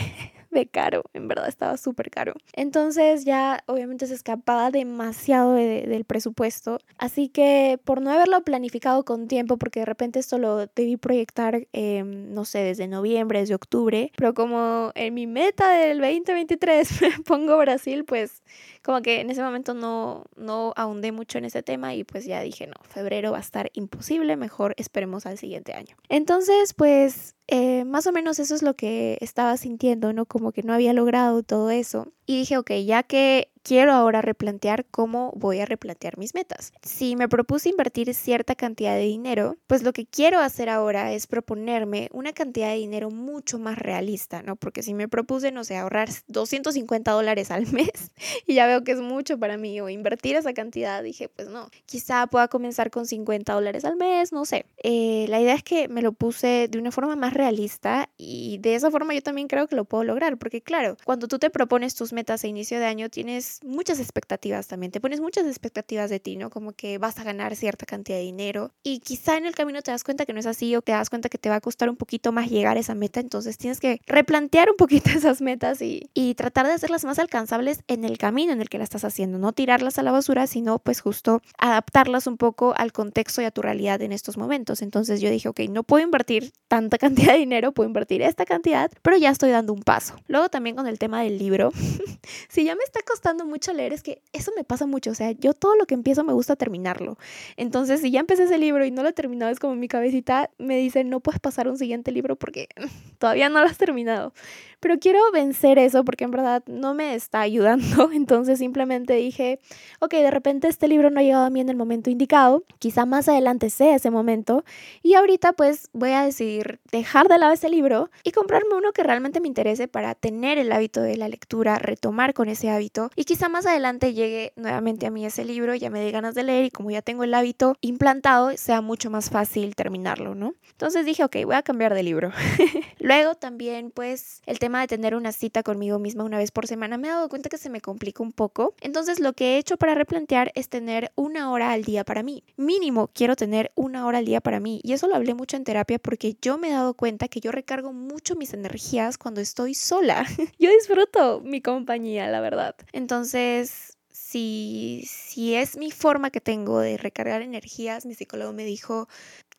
de 0.52 0.68
caro. 0.68 1.04
En 1.14 1.28
verdad 1.28 1.48
estaba 1.48 1.78
súper 1.78 2.10
caro. 2.10 2.34
Entonces 2.54 3.26
ya 3.26 3.64
obviamente 3.68 4.08
se 4.08 4.14
escapaba 4.14 4.72
demasiado 4.72 5.54
del 5.54 6.06
presupuesto. 6.06 6.80
Así 6.98 7.30
que 7.30 7.80
por 7.84 8.02
no 8.02 8.12
haberlo 8.12 8.44
planificado 8.44 9.04
con 9.06 9.28
tiempo, 9.28 9.58
porque 9.58 9.82
de 9.82 9.86
repente 9.86 10.20
esto 10.20 10.38
lo 10.38 10.68
debí 10.68 10.98
proyectar, 10.98 11.68
em, 11.74 12.34
no 12.34 12.46
sé, 12.46 12.60
desde 12.60 12.88
noviembre, 12.88 13.40
desde 13.40 13.56
octubre, 13.56 14.12
pero 14.16 14.34
como 14.34 14.92
en 14.96 15.14
mi 15.14 15.28
meta 15.28 15.72
del 15.72 16.00
2023 16.00 16.90
me 17.02 17.24
pongo 17.24 17.58
Brasil, 17.58 18.06
pues 18.06 18.44
como 18.84 19.02
que 19.02 19.22
en 19.22 19.30
ese 19.30 19.42
momento 19.42 19.74
no, 19.74 20.26
no 20.36 20.74
ahondé 20.76 21.12
mucho 21.12 21.38
en 21.38 21.46
ese 21.46 21.64
tema 21.64 21.94
y 21.94 22.04
pues 22.04 22.26
ya 22.26 22.42
dije, 22.42 22.68
no, 22.68 22.76
febrero 22.84 23.32
va 23.32 23.38
a 23.38 23.42
estar 23.42 23.70
imposible, 23.74 24.36
mejor 24.36 24.74
esperemos 24.78 25.26
al 25.26 25.38
siguiente 25.38 25.74
año. 25.74 25.96
Entonces, 26.10 26.74
pues 26.74 27.36
eh, 27.52 27.86
más 27.86 28.08
o 28.08 28.12
menos 28.12 28.40
eso 28.40 28.56
es 28.56 28.62
lo 28.62 28.76
que 28.76 29.18
estaba 29.22 29.58
sintiendo, 29.58 30.14
¿no? 30.14 30.26
Como 30.26 30.52
que 30.52 30.64
no 30.64 30.74
había 30.74 30.94
logrado 30.94 31.44
todo 31.44 31.70
eso. 31.72 32.14
Y 32.30 32.38
dije, 32.38 32.60
ok, 32.60 32.74
ya 32.86 33.02
que 33.02 33.50
quiero 33.64 33.94
ahora 33.94 34.22
replantear 34.22 34.86
cómo 34.86 35.34
voy 35.36 35.60
a 35.60 35.66
replantear 35.66 36.18
mis 36.18 36.34
metas. 36.34 36.72
Si 36.82 37.16
me 37.16 37.28
propuse 37.28 37.70
invertir 37.70 38.14
cierta 38.14 38.56
cantidad 38.56 38.96
de 38.96 39.02
dinero, 39.02 39.58
pues 39.66 39.84
lo 39.84 39.94
que 39.94 40.06
quiero 40.06 40.40
hacer 40.40 40.70
ahora 40.70 41.12
es 41.14 41.28
proponerme 41.28 42.10
una 42.14 42.34
cantidad 42.34 42.70
de 42.70 42.76
dinero 42.76 43.10
mucho 43.10 43.60
más 43.60 43.80
realista, 43.80 44.44
¿no? 44.44 44.56
Porque 44.56 44.84
si 44.84 44.94
me 44.94 45.08
propuse, 45.08 45.52
no 45.52 45.64
sé, 45.64 45.76
ahorrar 45.76 46.10
250 46.28 47.12
dólares 47.12 47.50
al 47.50 47.66
mes 47.72 48.12
y 48.46 48.54
ya 48.54 48.68
veo 48.68 48.84
que 48.84 48.92
es 48.92 49.02
mucho 49.02 49.40
para 49.40 49.58
mí 49.58 49.82
o 49.82 49.90
invertir 49.90 50.36
esa 50.36 50.54
cantidad, 50.54 51.02
dije, 51.02 51.30
pues 51.30 51.48
no, 51.48 51.70
quizá 51.86 52.28
pueda 52.28 52.48
comenzar 52.48 52.92
con 52.92 53.08
50 53.08 53.54
dólares 53.54 53.86
al 53.86 53.96
mes, 53.96 54.32
no 54.32 54.46
sé. 54.46 54.66
Eh, 54.84 55.26
la 55.30 55.42
idea 55.42 55.56
es 55.56 55.64
que 55.64 55.88
me 55.88 56.04
lo 56.04 56.12
puse 56.12 56.68
de 56.70 56.78
una 56.80 56.92
forma 56.92 57.16
más 57.16 57.34
realista 57.34 58.10
y 58.18 58.60
de 58.60 58.76
esa 58.76 58.92
forma 58.92 59.16
yo 59.16 59.22
también 59.22 59.48
creo 59.48 59.68
que 59.68 59.76
lo 59.76 59.86
puedo 59.86 60.04
lograr, 60.04 60.38
porque 60.38 60.62
claro, 60.62 60.96
cuando 61.04 61.28
tú 61.28 61.40
te 61.40 61.50
propones 61.50 61.96
tus 61.96 62.14
metas 62.14 62.19
a 62.20 62.48
inicio 62.48 62.80
de 62.80 62.86
año, 62.86 63.10
tienes 63.10 63.60
muchas 63.64 64.00
expectativas 64.00 64.68
también, 64.68 64.92
te 64.92 65.00
pones 65.00 65.22
muchas 65.22 65.46
expectativas 65.46 66.10
de 66.10 66.20
ti, 66.20 66.36
¿no? 66.36 66.50
Como 66.50 66.74
que 66.74 66.98
vas 66.98 67.18
a 67.20 67.24
ganar 67.24 67.56
cierta 67.56 67.86
cantidad 67.86 68.18
de 68.18 68.24
dinero 68.24 68.72
y 68.84 69.00
quizá 69.00 69.38
en 69.38 69.46
el 69.46 69.56
camino 69.56 69.82
te 69.82 69.92
das 69.92 70.04
cuenta 70.04 70.26
que 70.26 70.34
no 70.34 70.40
es 70.40 70.46
así 70.46 70.76
o 70.76 70.82
te 70.82 70.92
das 70.92 71.10
cuenta 71.10 71.30
que 71.30 71.38
te 71.38 71.50
va 71.50 71.56
a 71.56 71.62
costar 71.62 71.90
un 71.90 71.96
poquito 71.96 72.32
más 72.32 72.50
llegar 72.50 72.78
a 72.78 72.80
esa 72.80 72.96
meta, 72.96 73.20
entonces 73.20 73.58
tienes 73.58 73.80
que 73.80 74.02
replantear 74.06 74.70
un 74.70 74.76
poquito 74.76 75.10
esas 75.16 75.42
metas 75.42 75.82
y, 75.82 76.10
y 76.14 76.36
tratar 76.36 76.68
de 76.68 76.74
hacerlas 76.74 77.06
más 77.06 77.20
alcanzables 77.20 77.82
en 77.88 78.04
el 78.04 78.18
camino 78.18 78.52
en 78.52 78.62
el 78.62 78.70
que 78.70 78.78
la 78.78 78.84
estás 78.84 79.06
haciendo, 79.06 79.38
no 79.38 79.54
tirarlas 79.54 79.98
a 79.98 80.04
la 80.04 80.12
basura, 80.12 80.48
sino 80.48 80.80
pues 80.80 81.02
justo 81.02 81.42
adaptarlas 81.58 82.28
un 82.28 82.38
poco 82.38 82.74
al 82.78 82.92
contexto 82.92 83.42
y 83.42 83.46
a 83.46 83.52
tu 83.52 83.62
realidad 83.62 84.02
en 84.02 84.12
estos 84.12 84.38
momentos. 84.38 84.82
Entonces 84.82 85.22
yo 85.22 85.30
dije, 85.30 85.50
ok, 85.50 85.62
no 85.70 85.84
puedo 85.84 86.04
invertir 86.04 86.52
tanta 86.68 86.98
cantidad 86.98 87.34
de 87.34 87.40
dinero, 87.40 87.72
puedo 87.72 87.88
invertir 87.88 88.22
esta 88.22 88.46
cantidad, 88.46 88.92
pero 89.02 89.18
ya 89.18 89.30
estoy 89.30 89.52
dando 89.52 89.74
un 89.74 89.82
paso. 89.82 90.16
Luego 90.28 90.50
también 90.50 90.76
con 90.76 90.88
el 90.88 91.00
tema 91.00 91.22
del 91.22 91.38
libro, 91.38 91.72
si 92.50 92.64
ya 92.64 92.76
me 92.76 92.84
está 92.84 93.02
costando 93.02 93.46
mucho 93.46 93.74
leer, 93.74 93.94
es 93.94 94.04
que 94.04 94.22
eso 94.34 94.52
me 94.56 94.64
pasa 94.64 94.86
mucho, 94.86 95.12
o 95.12 95.16
sea, 95.16 95.32
yo 95.32 95.54
todo 95.54 95.76
lo 95.76 95.86
que 95.86 95.94
empiezo 95.94 96.24
me 96.24 96.34
gusta 96.34 96.56
terminarlo. 96.56 97.18
Entonces, 97.58 98.02
si 98.02 98.12
ya 98.12 98.20
empecé 98.20 98.44
ese 98.44 98.58
libro 98.58 98.86
y 98.86 98.92
no 98.92 99.04
lo 99.04 99.10
he 99.10 99.14
terminado, 99.14 99.52
es 99.52 99.60
como 99.60 99.76
mi 99.76 99.88
cabecita 99.88 100.50
me 100.58 100.78
dice, 100.78 101.04
no 101.04 101.20
puedes 101.20 101.40
pasar 101.40 101.68
un 101.68 101.78
siguiente 101.78 102.12
libro 102.12 102.36
porque 102.36 102.70
todavía 103.20 103.50
no 103.50 103.62
lo 103.62 103.68
has 103.68 103.78
terminado. 103.78 104.34
Pero 104.80 105.00
quiero 105.00 105.20
vencer 105.32 105.78
eso 105.80 106.04
porque 106.04 106.24
en 106.24 106.32
verdad 106.32 106.64
no 106.68 106.94
me 106.94 107.16
está 107.16 107.42
ayudando. 107.42 108.10
Entonces 108.14 108.60
simplemente 108.60 109.14
dije, 109.14 109.60
ok, 110.00 110.14
de 110.14 110.32
repente 110.32 110.68
este 110.68 110.88
libro 110.88 111.10
no 111.10 111.20
ha 111.20 111.24
llegado 111.24 111.46
a 111.46 111.50
mí 111.50 111.60
en 111.60 111.70
el 111.70 111.76
momento 111.76 112.10
indicado. 112.10 112.64
Quizá 112.80 113.06
más 113.06 113.28
adelante 113.28 113.70
sea 113.70 113.96
ese 113.96 114.12
momento. 114.12 114.64
Y 115.04 115.16
ahorita 115.16 115.54
pues 115.54 115.90
voy 115.94 116.12
a 116.12 116.24
decidir 116.24 116.80
dejar 116.92 117.28
de 117.28 117.38
lado 117.38 117.54
ese 117.54 117.70
libro 117.70 118.10
y 118.24 118.32
comprarme 118.32 118.76
uno 118.76 118.92
que 118.94 119.04
realmente 119.04 119.42
me 119.42 119.48
interese 119.48 119.88
para 119.88 120.16
tener 120.16 120.58
el 120.58 120.72
hábito 120.72 121.02
de 121.02 121.18
la 121.18 121.30
lectura, 121.30 121.78
retomar 121.78 122.34
con 122.34 122.50
ese 122.50 122.70
hábito. 122.70 123.10
Y 123.16 123.26
quizá 123.26 123.50
más 123.50 123.66
adelante 123.66 124.14
llegue 124.14 124.54
nuevamente 124.56 125.06
a 125.06 125.12
mí 125.12 125.26
ese 125.26 125.46
libro, 125.46 125.76
ya 125.76 125.90
me 125.90 126.00
dé 126.00 126.12
ganas 126.12 126.36
de 126.36 126.44
leer 126.44 126.66
y 126.66 126.72
como 126.72 126.92
ya 126.92 127.02
tengo 127.02 127.24
el 127.24 127.34
hábito 127.34 127.76
implantado, 127.82 128.56
sea 128.58 128.82
mucho 128.82 129.10
más 129.10 129.30
fácil 129.30 129.76
terminarlo, 129.76 130.36
¿no? 130.36 130.56
Entonces 130.72 131.06
dije, 131.06 131.24
ok, 131.24 131.38
voy 131.46 131.56
a 131.56 131.62
cambiar 131.64 131.94
de 131.94 132.04
libro. 132.04 132.32
Luego 133.00 133.36
también 133.36 133.92
pues 133.92 134.42
el 134.46 134.60
de 134.78 134.88
tener 134.88 135.16
una 135.16 135.32
cita 135.32 135.64
conmigo 135.64 136.00
misma 136.00 136.24
una 136.24 136.38
vez 136.38 136.52
por 136.52 136.68
semana, 136.68 136.98
me 136.98 137.08
he 137.08 137.12
dado 137.12 137.30
cuenta 137.30 137.50
que 137.50 137.58
se 137.58 137.70
me 137.70 137.82
complica 137.82 138.22
un 138.22 138.32
poco. 138.32 138.76
Entonces 138.82 139.20
lo 139.20 139.34
que 139.34 139.56
he 139.56 139.58
hecho 139.58 139.78
para 139.78 139.96
replantear 139.96 140.52
es 140.56 140.70
tener 140.70 141.12
una 141.16 141.52
hora 141.52 141.72
al 141.72 141.84
día 141.84 142.04
para 142.04 142.24
mí. 142.24 142.44
Mínimo 142.56 143.10
quiero 143.14 143.36
tener 143.36 143.72
una 143.76 144.06
hora 144.06 144.20
al 144.20 144.26
día 144.26 144.42
para 144.42 144.60
mí. 144.60 144.80
Y 144.84 144.94
eso 144.94 145.08
lo 145.08 145.16
hablé 145.16 145.34
mucho 145.34 145.58
en 145.58 145.64
terapia 145.64 145.98
porque 145.98 146.38
yo 146.42 146.58
me 146.58 146.70
he 146.70 146.74
dado 146.74 146.94
cuenta 146.94 147.28
que 147.28 147.40
yo 147.40 147.52
recargo 147.52 147.92
mucho 147.92 148.36
mis 148.36 148.54
energías 148.54 149.18
cuando 149.18 149.42
estoy 149.42 149.74
sola. 149.74 150.26
yo 150.60 150.70
disfruto 150.72 151.42
mi 151.42 151.62
compañía, 151.62 152.28
la 152.28 152.40
verdad. 152.40 152.76
Entonces 152.94 153.98
si, 154.30 155.04
si 155.08 155.56
es 155.56 155.76
mi 155.76 155.90
forma 155.90 156.30
que 156.30 156.40
tengo 156.40 156.80
de 156.80 156.98
recargar 156.98 157.42
energías, 157.42 158.06
mi 158.06 158.14
psicólogo 158.14 158.54
me 158.54 158.64
dijo, 158.64 159.08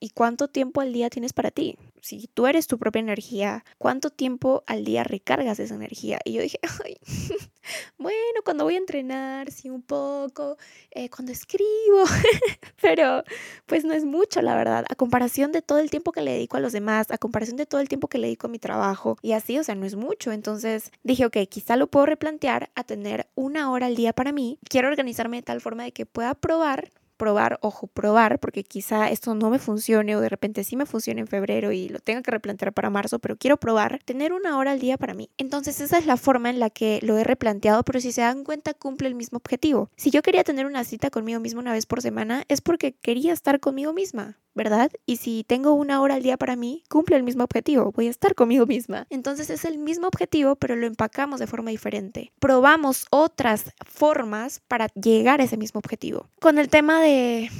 ¿y 0.00 0.10
cuánto 0.10 0.48
tiempo 0.48 0.80
al 0.80 0.92
día 0.92 1.10
tienes 1.10 1.32
para 1.32 1.50
ti? 1.50 1.76
Si 2.00 2.28
tú 2.32 2.46
eres 2.46 2.66
tu 2.66 2.78
propia 2.78 3.00
energía, 3.00 3.64
¿cuánto 3.78 4.10
tiempo 4.10 4.64
al 4.66 4.84
día 4.84 5.04
recargas 5.04 5.60
esa 5.60 5.74
energía? 5.74 6.18
Y 6.24 6.32
yo 6.32 6.42
dije, 6.42 6.58
bueno, 7.98 8.40
cuando 8.44 8.64
voy 8.64 8.74
a 8.74 8.78
entrenar, 8.78 9.50
sí, 9.50 9.70
un 9.70 9.82
poco, 9.82 10.56
eh, 10.90 11.08
cuando 11.10 11.32
escribo, 11.32 12.04
pero 12.80 13.22
pues 13.66 13.84
no 13.84 13.92
es 13.92 14.04
mucho, 14.04 14.42
la 14.42 14.56
verdad, 14.56 14.84
a 14.88 14.94
comparación 14.94 15.52
de 15.52 15.62
todo 15.62 15.78
el 15.78 15.90
tiempo 15.90 16.12
que 16.12 16.22
le 16.22 16.32
dedico 16.32 16.56
a 16.56 16.60
los 16.60 16.72
demás, 16.72 17.10
a 17.10 17.18
comparación 17.18 17.56
de 17.56 17.66
todo 17.66 17.80
el 17.80 17.88
tiempo 17.88 18.08
que 18.08 18.18
le 18.18 18.26
dedico 18.28 18.46
a 18.46 18.50
mi 18.50 18.58
trabajo, 18.58 19.16
y 19.22 19.32
así, 19.32 19.58
o 19.58 19.64
sea, 19.64 19.74
no 19.74 19.86
es 19.86 19.96
mucho. 19.96 20.32
Entonces 20.32 20.90
dije, 21.02 21.26
ok, 21.26 21.36
quizá 21.48 21.76
lo 21.76 21.86
puedo 21.86 22.06
replantear 22.06 22.70
a 22.74 22.84
tener 22.84 23.28
una 23.34 23.70
hora 23.70 23.86
al 23.86 23.96
día 23.96 24.12
para 24.12 24.32
mí. 24.32 24.58
Quiero 24.68 24.88
organizarme 24.88 25.38
de 25.38 25.42
tal 25.42 25.60
forma 25.60 25.84
de 25.84 25.92
que 25.92 26.06
pueda 26.06 26.34
probar 26.34 26.90
probar, 27.20 27.58
ojo, 27.60 27.86
probar, 27.86 28.38
porque 28.38 28.64
quizá 28.64 29.10
esto 29.10 29.34
no 29.34 29.50
me 29.50 29.58
funcione 29.58 30.16
o 30.16 30.20
de 30.22 30.30
repente 30.30 30.64
sí 30.64 30.74
me 30.74 30.86
funcione 30.86 31.20
en 31.20 31.26
febrero 31.26 31.70
y 31.70 31.90
lo 31.90 31.98
tenga 31.98 32.22
que 32.22 32.30
replantear 32.30 32.72
para 32.72 32.88
marzo, 32.88 33.18
pero 33.18 33.36
quiero 33.36 33.58
probar 33.58 34.00
tener 34.06 34.32
una 34.32 34.56
hora 34.56 34.70
al 34.70 34.80
día 34.80 34.96
para 34.96 35.12
mí. 35.12 35.28
Entonces 35.36 35.82
esa 35.82 35.98
es 35.98 36.06
la 36.06 36.16
forma 36.16 36.48
en 36.48 36.58
la 36.58 36.70
que 36.70 36.98
lo 37.02 37.18
he 37.18 37.24
replanteado, 37.24 37.82
pero 37.82 38.00
si 38.00 38.10
se 38.10 38.22
dan 38.22 38.42
cuenta 38.42 38.72
cumple 38.72 39.06
el 39.06 39.14
mismo 39.14 39.36
objetivo. 39.36 39.90
Si 39.96 40.10
yo 40.10 40.22
quería 40.22 40.44
tener 40.44 40.64
una 40.64 40.82
cita 40.82 41.10
conmigo 41.10 41.40
mismo 41.40 41.60
una 41.60 41.74
vez 41.74 41.84
por 41.84 42.00
semana, 42.00 42.44
es 42.48 42.62
porque 42.62 42.92
quería 42.94 43.34
estar 43.34 43.60
conmigo 43.60 43.92
misma. 43.92 44.38
¿Verdad? 44.54 44.90
Y 45.06 45.16
si 45.16 45.44
tengo 45.44 45.72
una 45.74 46.00
hora 46.00 46.14
al 46.16 46.22
día 46.22 46.36
para 46.36 46.56
mí, 46.56 46.82
cumple 46.88 47.16
el 47.16 47.22
mismo 47.22 47.44
objetivo, 47.44 47.92
voy 47.92 48.06
a 48.06 48.10
estar 48.10 48.34
conmigo 48.34 48.66
misma. 48.66 49.06
Entonces 49.10 49.50
es 49.50 49.64
el 49.64 49.78
mismo 49.78 50.06
objetivo, 50.06 50.56
pero 50.56 50.76
lo 50.76 50.86
empacamos 50.86 51.40
de 51.40 51.46
forma 51.46 51.70
diferente. 51.70 52.32
Probamos 52.40 53.06
otras 53.10 53.72
formas 53.86 54.60
para 54.68 54.88
llegar 54.88 55.40
a 55.40 55.44
ese 55.44 55.56
mismo 55.56 55.78
objetivo. 55.78 56.28
Con 56.40 56.58
el 56.58 56.68
tema 56.68 57.00
de 57.00 57.50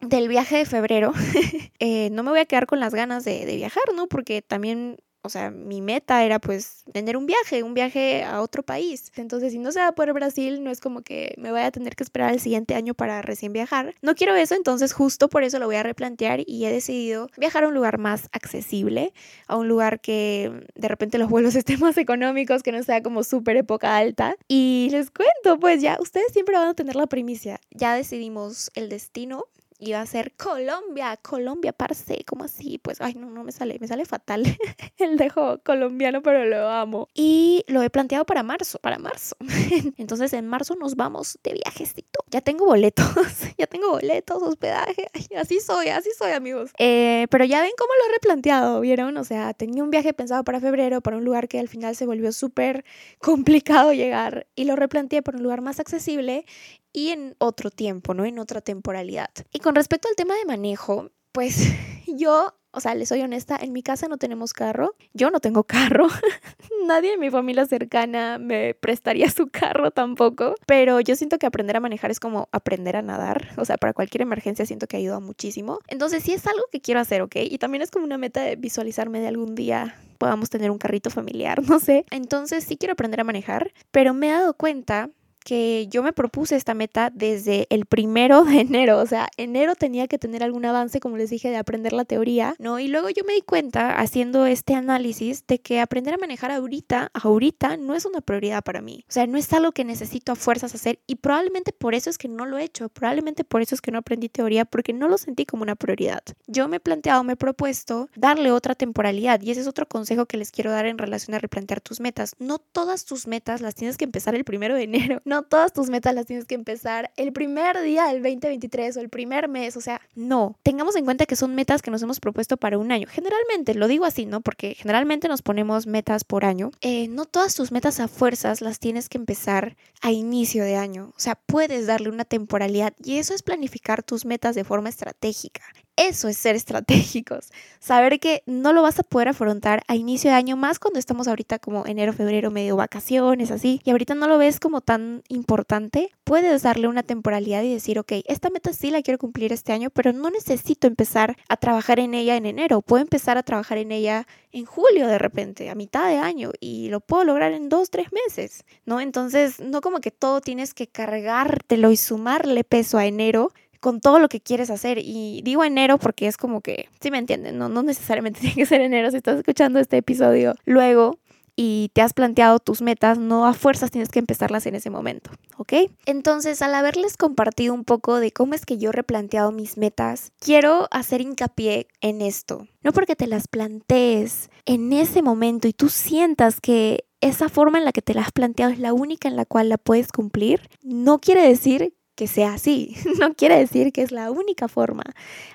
del 0.00 0.28
viaje 0.28 0.56
de 0.56 0.64
febrero, 0.64 1.12
eh, 1.78 2.08
no 2.10 2.22
me 2.22 2.30
voy 2.30 2.40
a 2.40 2.46
quedar 2.46 2.66
con 2.66 2.80
las 2.80 2.94
ganas 2.94 3.22
de, 3.24 3.44
de 3.44 3.56
viajar, 3.56 3.82
¿no? 3.94 4.06
Porque 4.06 4.40
también 4.40 4.96
o 5.22 5.28
sea, 5.28 5.50
mi 5.50 5.82
meta 5.82 6.24
era 6.24 6.38
pues 6.38 6.84
tener 6.92 7.16
un 7.16 7.26
viaje, 7.26 7.62
un 7.62 7.74
viaje 7.74 8.24
a 8.24 8.40
otro 8.40 8.62
país. 8.62 9.12
Entonces, 9.16 9.52
si 9.52 9.58
no 9.58 9.70
se 9.72 9.80
va 9.80 9.92
por 9.92 10.12
Brasil, 10.12 10.64
no 10.64 10.70
es 10.70 10.80
como 10.80 11.02
que 11.02 11.34
me 11.36 11.50
vaya 11.50 11.66
a 11.66 11.70
tener 11.70 11.94
que 11.94 12.02
esperar 12.02 12.32
el 12.32 12.40
siguiente 12.40 12.74
año 12.74 12.94
para 12.94 13.20
recién 13.22 13.52
viajar. 13.52 13.94
No 14.02 14.14
quiero 14.14 14.34
eso, 14.34 14.54
entonces 14.54 14.92
justo 14.92 15.28
por 15.28 15.44
eso 15.44 15.58
lo 15.58 15.66
voy 15.66 15.76
a 15.76 15.82
replantear 15.82 16.40
y 16.46 16.64
he 16.64 16.72
decidido 16.72 17.28
viajar 17.36 17.64
a 17.64 17.68
un 17.68 17.74
lugar 17.74 17.98
más 17.98 18.28
accesible, 18.32 19.12
a 19.46 19.56
un 19.56 19.68
lugar 19.68 20.00
que 20.00 20.66
de 20.74 20.88
repente 20.88 21.18
los 21.18 21.28
vuelos 21.28 21.54
estén 21.56 21.80
más 21.80 21.98
económicos, 21.98 22.62
que 22.62 22.72
no 22.72 22.82
sea 22.82 23.02
como 23.02 23.22
súper 23.22 23.56
época 23.58 23.96
alta. 23.96 24.36
Y 24.48 24.88
les 24.90 25.10
cuento, 25.10 25.60
pues 25.60 25.82
ya, 25.82 25.98
ustedes 26.00 26.32
siempre 26.32 26.56
van 26.56 26.68
a 26.68 26.74
tener 26.74 26.96
la 26.96 27.06
primicia. 27.06 27.60
Ya 27.70 27.94
decidimos 27.94 28.70
el 28.74 28.88
destino 28.88 29.46
iba 29.80 30.00
a 30.00 30.06
ser 30.06 30.32
Colombia, 30.36 31.16
Colombia, 31.16 31.72
parce, 31.72 32.24
¿cómo 32.26 32.44
así? 32.44 32.78
Pues, 32.78 33.00
ay, 33.00 33.14
no, 33.14 33.30
no 33.30 33.44
me 33.44 33.52
sale, 33.52 33.78
me 33.80 33.88
sale 33.88 34.04
fatal 34.04 34.44
el 34.98 35.16
dejo 35.16 35.60
colombiano, 35.64 36.22
pero 36.22 36.44
lo 36.44 36.68
amo. 36.68 37.08
Y 37.14 37.64
lo 37.66 37.82
he 37.82 37.90
planteado 37.90 38.24
para 38.24 38.42
marzo, 38.42 38.78
para 38.78 38.98
marzo. 38.98 39.36
Entonces, 39.96 40.32
en 40.32 40.46
marzo 40.46 40.76
nos 40.76 40.96
vamos 40.96 41.38
de 41.42 41.54
viajecito. 41.54 42.20
Ya 42.28 42.40
tengo 42.40 42.66
boletos, 42.66 43.06
ya 43.58 43.66
tengo 43.66 43.90
boletos, 43.90 44.42
hospedaje, 44.42 45.08
así 45.36 45.60
soy, 45.60 45.88
así 45.88 46.10
soy, 46.16 46.32
amigos. 46.32 46.70
Eh, 46.78 47.26
pero 47.30 47.44
ya 47.44 47.60
ven 47.60 47.72
cómo 47.76 47.90
lo 47.98 48.10
he 48.10 48.12
replanteado, 48.14 48.80
¿vieron? 48.80 49.16
O 49.16 49.24
sea, 49.24 49.54
tenía 49.54 49.82
un 49.82 49.90
viaje 49.90 50.12
pensado 50.12 50.44
para 50.44 50.60
febrero, 50.60 51.00
para 51.00 51.16
un 51.16 51.24
lugar 51.24 51.48
que 51.48 51.58
al 51.58 51.68
final 51.68 51.96
se 51.96 52.06
volvió 52.06 52.32
súper 52.32 52.84
complicado 53.18 53.92
llegar 53.92 54.46
y 54.54 54.64
lo 54.64 54.76
replanteé 54.76 55.22
para 55.22 55.38
un 55.38 55.42
lugar 55.42 55.62
más 55.62 55.80
accesible 55.80 56.44
y 56.92 57.10
en 57.10 57.34
otro 57.38 57.70
tiempo, 57.70 58.14
¿no? 58.14 58.24
En 58.24 58.38
otra 58.38 58.60
temporalidad. 58.60 59.30
Y 59.52 59.60
con 59.60 59.74
respecto 59.74 60.08
al 60.08 60.16
tema 60.16 60.34
de 60.34 60.44
manejo, 60.44 61.10
pues 61.32 61.56
yo, 62.06 62.54
o 62.72 62.80
sea, 62.80 62.94
les 62.94 63.08
soy 63.08 63.20
honesta, 63.22 63.56
en 63.60 63.72
mi 63.72 63.82
casa 63.82 64.08
no 64.08 64.16
tenemos 64.16 64.52
carro, 64.52 64.94
yo 65.12 65.30
no 65.30 65.40
tengo 65.40 65.64
carro, 65.64 66.08
nadie 66.86 67.14
en 67.14 67.20
mi 67.20 67.30
familia 67.30 67.66
cercana 67.66 68.38
me 68.38 68.74
prestaría 68.74 69.30
su 69.30 69.48
carro 69.48 69.90
tampoco, 69.90 70.54
pero 70.66 71.00
yo 71.00 71.16
siento 71.16 71.38
que 71.38 71.46
aprender 71.46 71.76
a 71.76 71.80
manejar 71.80 72.10
es 72.10 72.20
como 72.20 72.48
aprender 72.52 72.96
a 72.96 73.02
nadar, 73.02 73.50
o 73.56 73.64
sea, 73.64 73.76
para 73.76 73.92
cualquier 73.92 74.22
emergencia 74.22 74.66
siento 74.66 74.86
que 74.86 74.96
ayuda 74.96 75.20
muchísimo. 75.20 75.78
Entonces 75.88 76.22
sí 76.22 76.32
es 76.32 76.46
algo 76.46 76.64
que 76.70 76.80
quiero 76.80 77.00
hacer, 77.00 77.22
¿ok? 77.22 77.36
Y 77.42 77.58
también 77.58 77.82
es 77.82 77.90
como 77.90 78.04
una 78.04 78.18
meta 78.18 78.42
de 78.42 78.56
visualizarme 78.56 79.20
de 79.20 79.28
algún 79.28 79.54
día 79.54 79.96
podamos 80.20 80.50
tener 80.50 80.70
un 80.70 80.76
carrito 80.76 81.08
familiar, 81.08 81.62
no 81.68 81.80
sé. 81.80 82.04
Entonces 82.10 82.64
sí 82.64 82.76
quiero 82.76 82.92
aprender 82.92 83.20
a 83.20 83.24
manejar, 83.24 83.72
pero 83.90 84.12
me 84.12 84.28
he 84.28 84.32
dado 84.32 84.52
cuenta 84.52 85.08
que 85.50 85.88
yo 85.90 86.04
me 86.04 86.12
propuse 86.12 86.54
esta 86.54 86.74
meta 86.74 87.10
desde 87.12 87.66
el 87.70 87.84
primero 87.84 88.44
de 88.44 88.60
enero, 88.60 88.98
o 88.98 89.06
sea, 89.06 89.28
enero 89.36 89.74
tenía 89.74 90.06
que 90.06 90.16
tener 90.16 90.44
algún 90.44 90.64
avance, 90.64 91.00
como 91.00 91.16
les 91.16 91.28
dije, 91.28 91.50
de 91.50 91.56
aprender 91.56 91.92
la 91.92 92.04
teoría, 92.04 92.54
¿no? 92.60 92.78
Y 92.78 92.86
luego 92.86 93.10
yo 93.10 93.24
me 93.26 93.32
di 93.32 93.40
cuenta, 93.40 93.98
haciendo 93.98 94.46
este 94.46 94.76
análisis, 94.76 95.44
de 95.48 95.58
que 95.58 95.80
aprender 95.80 96.14
a 96.14 96.18
manejar 96.18 96.52
ahorita, 96.52 97.10
ahorita, 97.14 97.78
no 97.78 97.96
es 97.96 98.04
una 98.04 98.20
prioridad 98.20 98.62
para 98.62 98.80
mí. 98.80 99.04
O 99.08 99.12
sea, 99.12 99.26
no 99.26 99.38
es 99.38 99.52
algo 99.52 99.72
que 99.72 99.84
necesito 99.84 100.30
a 100.30 100.36
fuerzas 100.36 100.72
hacer 100.72 101.00
y 101.08 101.16
probablemente 101.16 101.72
por 101.72 101.96
eso 101.96 102.10
es 102.10 102.16
que 102.16 102.28
no 102.28 102.46
lo 102.46 102.56
he 102.56 102.62
hecho, 102.62 102.88
probablemente 102.88 103.42
por 103.42 103.60
eso 103.60 103.74
es 103.74 103.80
que 103.80 103.90
no 103.90 103.98
aprendí 103.98 104.28
teoría, 104.28 104.64
porque 104.64 104.92
no 104.92 105.08
lo 105.08 105.18
sentí 105.18 105.46
como 105.46 105.64
una 105.64 105.74
prioridad. 105.74 106.22
Yo 106.46 106.68
me 106.68 106.76
he 106.76 106.80
planteado, 106.80 107.24
me 107.24 107.32
he 107.32 107.36
propuesto 107.36 108.08
darle 108.14 108.52
otra 108.52 108.76
temporalidad 108.76 109.42
y 109.42 109.50
ese 109.50 109.62
es 109.62 109.66
otro 109.66 109.88
consejo 109.88 110.26
que 110.26 110.36
les 110.36 110.52
quiero 110.52 110.70
dar 110.70 110.86
en 110.86 110.96
relación 110.96 111.34
a 111.34 111.40
replantear 111.40 111.80
tus 111.80 111.98
metas. 111.98 112.36
No 112.38 112.60
todas 112.60 113.04
tus 113.04 113.26
metas 113.26 113.60
las 113.60 113.74
tienes 113.74 113.96
que 113.96 114.04
empezar 114.04 114.36
el 114.36 114.44
primero 114.44 114.76
de 114.76 114.84
enero. 114.84 115.20
No, 115.30 115.39
no 115.40 115.46
todas 115.46 115.72
tus 115.72 115.88
metas 115.88 116.14
las 116.14 116.26
tienes 116.26 116.44
que 116.44 116.54
empezar 116.54 117.10
el 117.16 117.32
primer 117.32 117.80
día 117.80 118.06
del 118.08 118.22
2023 118.22 118.96
o 118.96 119.00
el 119.00 119.08
primer 119.08 119.48
mes, 119.48 119.74
o 119.76 119.80
sea, 119.80 120.00
no. 120.14 120.56
Tengamos 120.62 120.96
en 120.96 121.06
cuenta 121.06 121.24
que 121.24 121.34
son 121.34 121.54
metas 121.54 121.80
que 121.80 121.90
nos 121.90 122.02
hemos 122.02 122.20
propuesto 122.20 122.58
para 122.58 122.76
un 122.76 122.92
año. 122.92 123.06
Generalmente, 123.10 123.74
lo 123.74 123.88
digo 123.88 124.04
así, 124.04 124.26
¿no? 124.26 124.42
Porque 124.42 124.74
generalmente 124.74 125.28
nos 125.28 125.40
ponemos 125.40 125.86
metas 125.86 126.24
por 126.24 126.44
año. 126.44 126.72
Eh, 126.82 127.08
no 127.08 127.24
todas 127.24 127.54
tus 127.54 127.72
metas 127.72 128.00
a 128.00 128.08
fuerzas 128.08 128.60
las 128.60 128.80
tienes 128.80 129.08
que 129.08 129.16
empezar 129.16 129.76
a 130.02 130.12
inicio 130.12 130.62
de 130.62 130.76
año. 130.76 131.12
O 131.16 131.20
sea, 131.20 131.36
puedes 131.46 131.86
darle 131.86 132.10
una 132.10 132.26
temporalidad 132.26 132.92
y 133.02 133.16
eso 133.16 133.32
es 133.32 133.42
planificar 133.42 134.02
tus 134.02 134.26
metas 134.26 134.54
de 134.54 134.64
forma 134.64 134.90
estratégica. 134.90 135.62
Eso 136.00 136.28
es 136.28 136.38
ser 136.38 136.56
estratégicos. 136.56 137.50
Saber 137.78 138.20
que 138.20 138.42
no 138.46 138.72
lo 138.72 138.80
vas 138.80 138.98
a 138.98 139.02
poder 139.02 139.28
afrontar 139.28 139.82
a 139.86 139.96
inicio 139.96 140.30
de 140.30 140.36
año, 140.36 140.56
más 140.56 140.78
cuando 140.78 140.98
estamos 140.98 141.28
ahorita 141.28 141.58
como 141.58 141.84
enero, 141.84 142.14
febrero, 142.14 142.50
medio 142.50 142.74
vacaciones, 142.74 143.50
así, 143.50 143.82
y 143.84 143.90
ahorita 143.90 144.14
no 144.14 144.26
lo 144.26 144.38
ves 144.38 144.60
como 144.60 144.80
tan 144.80 145.22
importante, 145.28 146.10
puedes 146.24 146.62
darle 146.62 146.88
una 146.88 147.02
temporalidad 147.02 147.62
y 147.64 147.74
decir, 147.74 147.98
ok, 147.98 148.12
esta 148.24 148.48
meta 148.48 148.72
sí 148.72 148.90
la 148.90 149.02
quiero 149.02 149.18
cumplir 149.18 149.52
este 149.52 149.74
año, 149.74 149.90
pero 149.90 150.14
no 150.14 150.30
necesito 150.30 150.86
empezar 150.86 151.36
a 151.50 151.58
trabajar 151.58 152.00
en 152.00 152.14
ella 152.14 152.34
en 152.36 152.46
enero. 152.46 152.80
Puedo 152.80 153.02
empezar 153.02 153.36
a 153.36 153.42
trabajar 153.42 153.76
en 153.76 153.92
ella 153.92 154.26
en 154.52 154.64
julio 154.64 155.06
de 155.06 155.18
repente, 155.18 155.68
a 155.68 155.74
mitad 155.74 156.08
de 156.08 156.16
año, 156.16 156.52
y 156.60 156.88
lo 156.88 157.00
puedo 157.00 157.24
lograr 157.24 157.52
en 157.52 157.68
dos, 157.68 157.90
tres 157.90 158.06
meses, 158.10 158.64
¿no? 158.86 159.02
Entonces, 159.02 159.60
no 159.60 159.82
como 159.82 160.00
que 160.00 160.10
todo 160.10 160.40
tienes 160.40 160.72
que 160.72 160.86
cargártelo 160.86 161.90
y 161.90 161.98
sumarle 161.98 162.64
peso 162.64 162.96
a 162.96 163.04
enero, 163.04 163.52
con 163.80 164.00
todo 164.00 164.18
lo 164.18 164.28
que 164.28 164.40
quieres 164.40 164.70
hacer. 164.70 164.98
Y 164.98 165.42
digo 165.42 165.64
enero 165.64 165.98
porque 165.98 166.26
es 166.26 166.36
como 166.36 166.60
que, 166.60 166.88
si 167.00 167.10
me 167.10 167.18
entienden, 167.18 167.58
no, 167.58 167.68
no 167.68 167.82
necesariamente 167.82 168.40
tiene 168.40 168.54
que 168.56 168.66
ser 168.66 168.80
enero 168.80 169.10
si 169.10 169.16
estás 169.16 169.38
escuchando 169.38 169.78
este 169.80 169.96
episodio 169.96 170.54
luego 170.64 171.18
y 171.56 171.90
te 171.92 172.00
has 172.00 172.14
planteado 172.14 172.58
tus 172.58 172.80
metas, 172.80 173.18
no 173.18 173.46
a 173.46 173.52
fuerzas 173.52 173.90
tienes 173.90 174.08
que 174.08 174.18
empezarlas 174.18 174.64
en 174.64 174.74
ese 174.74 174.88
momento, 174.88 175.30
¿ok? 175.58 175.74
Entonces, 176.06 176.62
al 176.62 176.74
haberles 176.74 177.18
compartido 177.18 177.74
un 177.74 177.84
poco 177.84 178.18
de 178.18 178.32
cómo 178.32 178.54
es 178.54 178.64
que 178.64 178.78
yo 178.78 178.88
he 178.88 178.92
replanteado 178.92 179.52
mis 179.52 179.76
metas, 179.76 180.32
quiero 180.38 180.88
hacer 180.90 181.20
hincapié 181.20 181.86
en 182.00 182.22
esto. 182.22 182.66
No 182.82 182.92
porque 182.92 183.14
te 183.14 183.26
las 183.26 183.46
plantees 183.46 184.48
en 184.64 184.92
ese 184.94 185.20
momento 185.20 185.68
y 185.68 185.74
tú 185.74 185.90
sientas 185.90 186.62
que 186.62 187.04
esa 187.20 187.50
forma 187.50 187.76
en 187.76 187.84
la 187.84 187.92
que 187.92 188.00
te 188.00 188.14
las 188.14 188.28
has 188.28 188.32
planteado 188.32 188.72
es 188.72 188.78
la 188.78 188.94
única 188.94 189.28
en 189.28 189.36
la 189.36 189.44
cual 189.44 189.68
la 189.68 189.76
puedes 189.76 190.12
cumplir, 190.12 190.70
no 190.82 191.20
quiere 191.20 191.46
decir 191.46 191.94
que 192.20 192.26
sea 192.26 192.52
así. 192.52 192.94
No 193.18 193.34
quiere 193.34 193.56
decir 193.58 193.92
que 193.92 194.02
es 194.02 194.12
la 194.12 194.30
única 194.30 194.68
forma. 194.68 195.02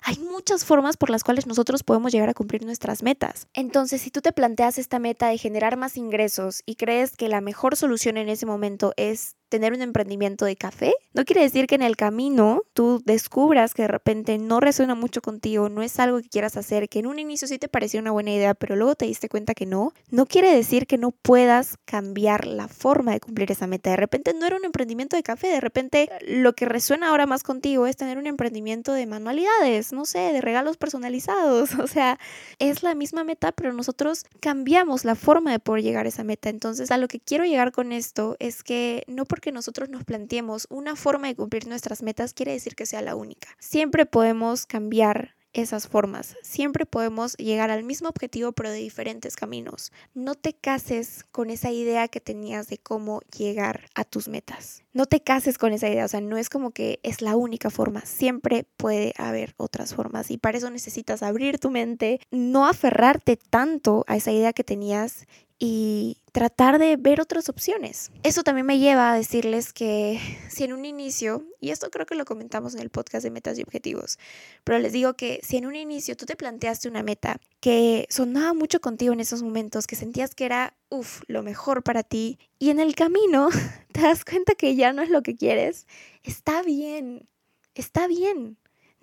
Hay 0.01 0.17
muchas 0.17 0.65
formas 0.65 0.97
por 0.97 1.11
las 1.11 1.23
cuales 1.23 1.45
nosotros 1.45 1.83
podemos 1.83 2.11
llegar 2.11 2.29
a 2.29 2.33
cumplir 2.33 2.65
nuestras 2.65 3.03
metas. 3.03 3.47
Entonces, 3.53 4.01
si 4.01 4.09
tú 4.09 4.21
te 4.21 4.31
planteas 4.31 4.79
esta 4.79 4.97
meta 4.97 5.27
de 5.27 5.37
generar 5.37 5.77
más 5.77 5.95
ingresos 5.95 6.63
y 6.65 6.75
crees 6.75 7.15
que 7.17 7.29
la 7.29 7.41
mejor 7.41 7.75
solución 7.75 8.17
en 8.17 8.29
ese 8.29 8.47
momento 8.47 8.93
es 8.97 9.35
tener 9.49 9.73
un 9.73 9.81
emprendimiento 9.81 10.45
de 10.45 10.55
café, 10.55 10.93
no 11.13 11.25
quiere 11.25 11.41
decir 11.41 11.67
que 11.67 11.75
en 11.75 11.81
el 11.81 11.95
camino 11.95 12.63
tú 12.73 13.01
descubras 13.05 13.73
que 13.73 13.83
de 13.83 13.87
repente 13.87 14.37
no 14.37 14.59
resuena 14.59 14.95
mucho 14.95 15.21
contigo, 15.21 15.69
no 15.69 15.81
es 15.81 15.99
algo 15.99 16.21
que 16.21 16.29
quieras 16.29 16.57
hacer, 16.57 16.89
que 16.89 16.99
en 16.99 17.07
un 17.07 17.19
inicio 17.19 17.47
sí 17.47 17.57
te 17.57 17.69
pareció 17.69 17.99
una 17.99 18.11
buena 18.11 18.31
idea, 18.31 18.53
pero 18.53 18.75
luego 18.75 18.95
te 18.95 19.05
diste 19.05 19.29
cuenta 19.29 19.53
que 19.53 19.65
no. 19.65 19.93
No 20.09 20.25
quiere 20.25 20.53
decir 20.53 20.87
que 20.87 20.97
no 20.97 21.11
puedas 21.11 21.77
cambiar 21.85 22.45
la 22.45 22.67
forma 22.67 23.11
de 23.11 23.19
cumplir 23.19 23.51
esa 23.51 23.67
meta. 23.67 23.91
De 23.91 23.97
repente 23.97 24.33
no 24.33 24.45
era 24.45 24.57
un 24.57 24.65
emprendimiento 24.65 25.15
de 25.15 25.23
café, 25.23 25.47
de 25.47 25.61
repente 25.61 26.09
lo 26.27 26.53
que 26.53 26.65
resuena 26.65 27.09
ahora 27.09 27.25
más 27.25 27.43
contigo 27.43 27.87
es 27.87 27.97
tener 27.97 28.17
un 28.17 28.27
emprendimiento 28.27 28.93
de 28.93 29.05
manualidades, 29.05 29.93
no 29.93 30.05
sé, 30.05 30.19
de 30.33 30.41
regalos 30.41 30.77
personalizados. 30.77 31.69
O 31.85 31.87
sea, 31.87 32.19
es 32.57 32.81
la 32.81 32.95
misma 32.95 33.23
meta, 33.23 33.51
pero 33.51 33.71
nosotros 33.71 34.25
cambiamos 34.39 35.05
la 35.05 35.13
forma 35.13 35.51
de 35.51 35.59
poder 35.59 35.83
llegar 35.83 36.07
a 36.07 36.09
esa 36.09 36.23
meta. 36.23 36.49
Entonces, 36.49 36.89
a 36.89 36.97
lo 36.97 37.07
que 37.07 37.19
quiero 37.19 37.45
llegar 37.45 37.71
con 37.71 37.91
esto 37.91 38.35
es 38.39 38.63
que 38.63 39.03
no 39.07 39.25
porque 39.35 39.49
que 39.49 39.51
nosotros 39.51 39.89
nos 39.89 40.05
planteemos 40.05 40.65
una 40.69 40.95
forma 40.95 41.27
de 41.27 41.35
cumplir 41.35 41.67
nuestras 41.67 42.01
metas 42.01 42.33
quiere 42.33 42.53
decir 42.53 42.73
que 42.73 42.85
sea 42.85 43.01
la 43.01 43.15
única. 43.15 43.49
Siempre 43.59 44.05
podemos 44.05 44.65
cambiar 44.65 45.35
esas 45.51 45.87
formas. 45.87 46.35
Siempre 46.41 46.85
podemos 46.85 47.35
llegar 47.37 47.69
al 47.69 47.83
mismo 47.83 48.07
objetivo 48.09 48.53
pero 48.53 48.69
de 48.71 48.77
diferentes 48.77 49.35
caminos. 49.35 49.91
No 50.13 50.35
te 50.35 50.53
cases 50.53 51.25
con 51.31 51.49
esa 51.49 51.71
idea 51.71 52.07
que 52.07 52.21
tenías 52.21 52.67
de 52.67 52.77
cómo 52.77 53.21
llegar 53.37 53.89
a 53.93 54.05
tus 54.05 54.29
metas. 54.29 54.83
No 54.93 55.05
te 55.05 55.21
cases 55.21 55.57
con 55.57 55.73
esa 55.73 55.89
idea, 55.89 56.05
o 56.05 56.07
sea, 56.07 56.21
no 56.21 56.37
es 56.37 56.49
como 56.49 56.71
que 56.71 56.99
es 57.03 57.21
la 57.21 57.35
única 57.35 57.69
forma. 57.69 58.05
Siempre 58.05 58.65
puede 58.77 59.13
haber 59.17 59.53
otras 59.57 59.93
formas 59.93 60.31
y 60.31 60.37
para 60.37 60.57
eso 60.57 60.69
necesitas 60.69 61.23
abrir 61.23 61.59
tu 61.59 61.69
mente, 61.69 62.21
no 62.31 62.67
aferrarte 62.67 63.37
tanto 63.37 64.05
a 64.07 64.15
esa 64.15 64.31
idea 64.31 64.53
que 64.53 64.63
tenías 64.63 65.25
y 65.57 66.17
tratar 66.31 66.79
de 66.79 66.97
ver 66.97 67.21
otras 67.21 67.47
opciones. 67.47 68.11
Eso 68.23 68.43
también 68.43 68.65
me 68.65 68.77
lleva 68.77 69.11
a 69.11 69.15
decirles 69.15 69.71
que 69.71 70.19
si 70.49 70.63
en 70.65 70.73
un 70.73 70.85
inicio, 70.85 71.45
y 71.61 71.69
esto 71.69 71.89
creo 71.89 72.05
que 72.05 72.15
lo 72.15 72.25
comentamos 72.25 72.75
en 72.75 72.81
el 72.81 72.89
podcast 72.89 73.23
de 73.23 73.31
metas 73.31 73.57
y 73.57 73.63
objetivos, 73.63 74.19
pero 74.63 74.79
les 74.79 74.91
digo 74.91 75.13
que 75.13 75.39
si 75.43 75.57
en 75.57 75.65
un 75.65 75.75
inicio 75.75 76.17
tú 76.17 76.25
te 76.25 76.35
planteaste 76.35 76.89
una 76.89 77.03
meta 77.03 77.39
que 77.61 78.05
sonaba 78.09 78.53
mucho 78.53 78.81
contigo 78.81 79.13
en 79.13 79.19
esos 79.19 79.43
momentos, 79.43 79.87
que 79.87 79.95
sentías 79.95 80.35
que 80.35 80.45
era, 80.45 80.75
uff, 80.89 81.21
lo 81.27 81.41
mejor 81.41 81.83
para 81.83 82.03
ti, 82.03 82.37
y 82.59 82.69
en 82.69 82.79
el 82.79 82.95
camino 82.95 83.49
te 83.93 84.01
das 84.01 84.25
cuenta 84.25 84.55
que 84.55 84.75
ya 84.75 84.91
no 84.93 85.01
es 85.01 85.09
lo 85.09 85.23
que 85.23 85.35
quieres, 85.35 85.87
está 86.23 86.61
bien, 86.63 87.27
está 87.75 88.07
bien. 88.07 88.57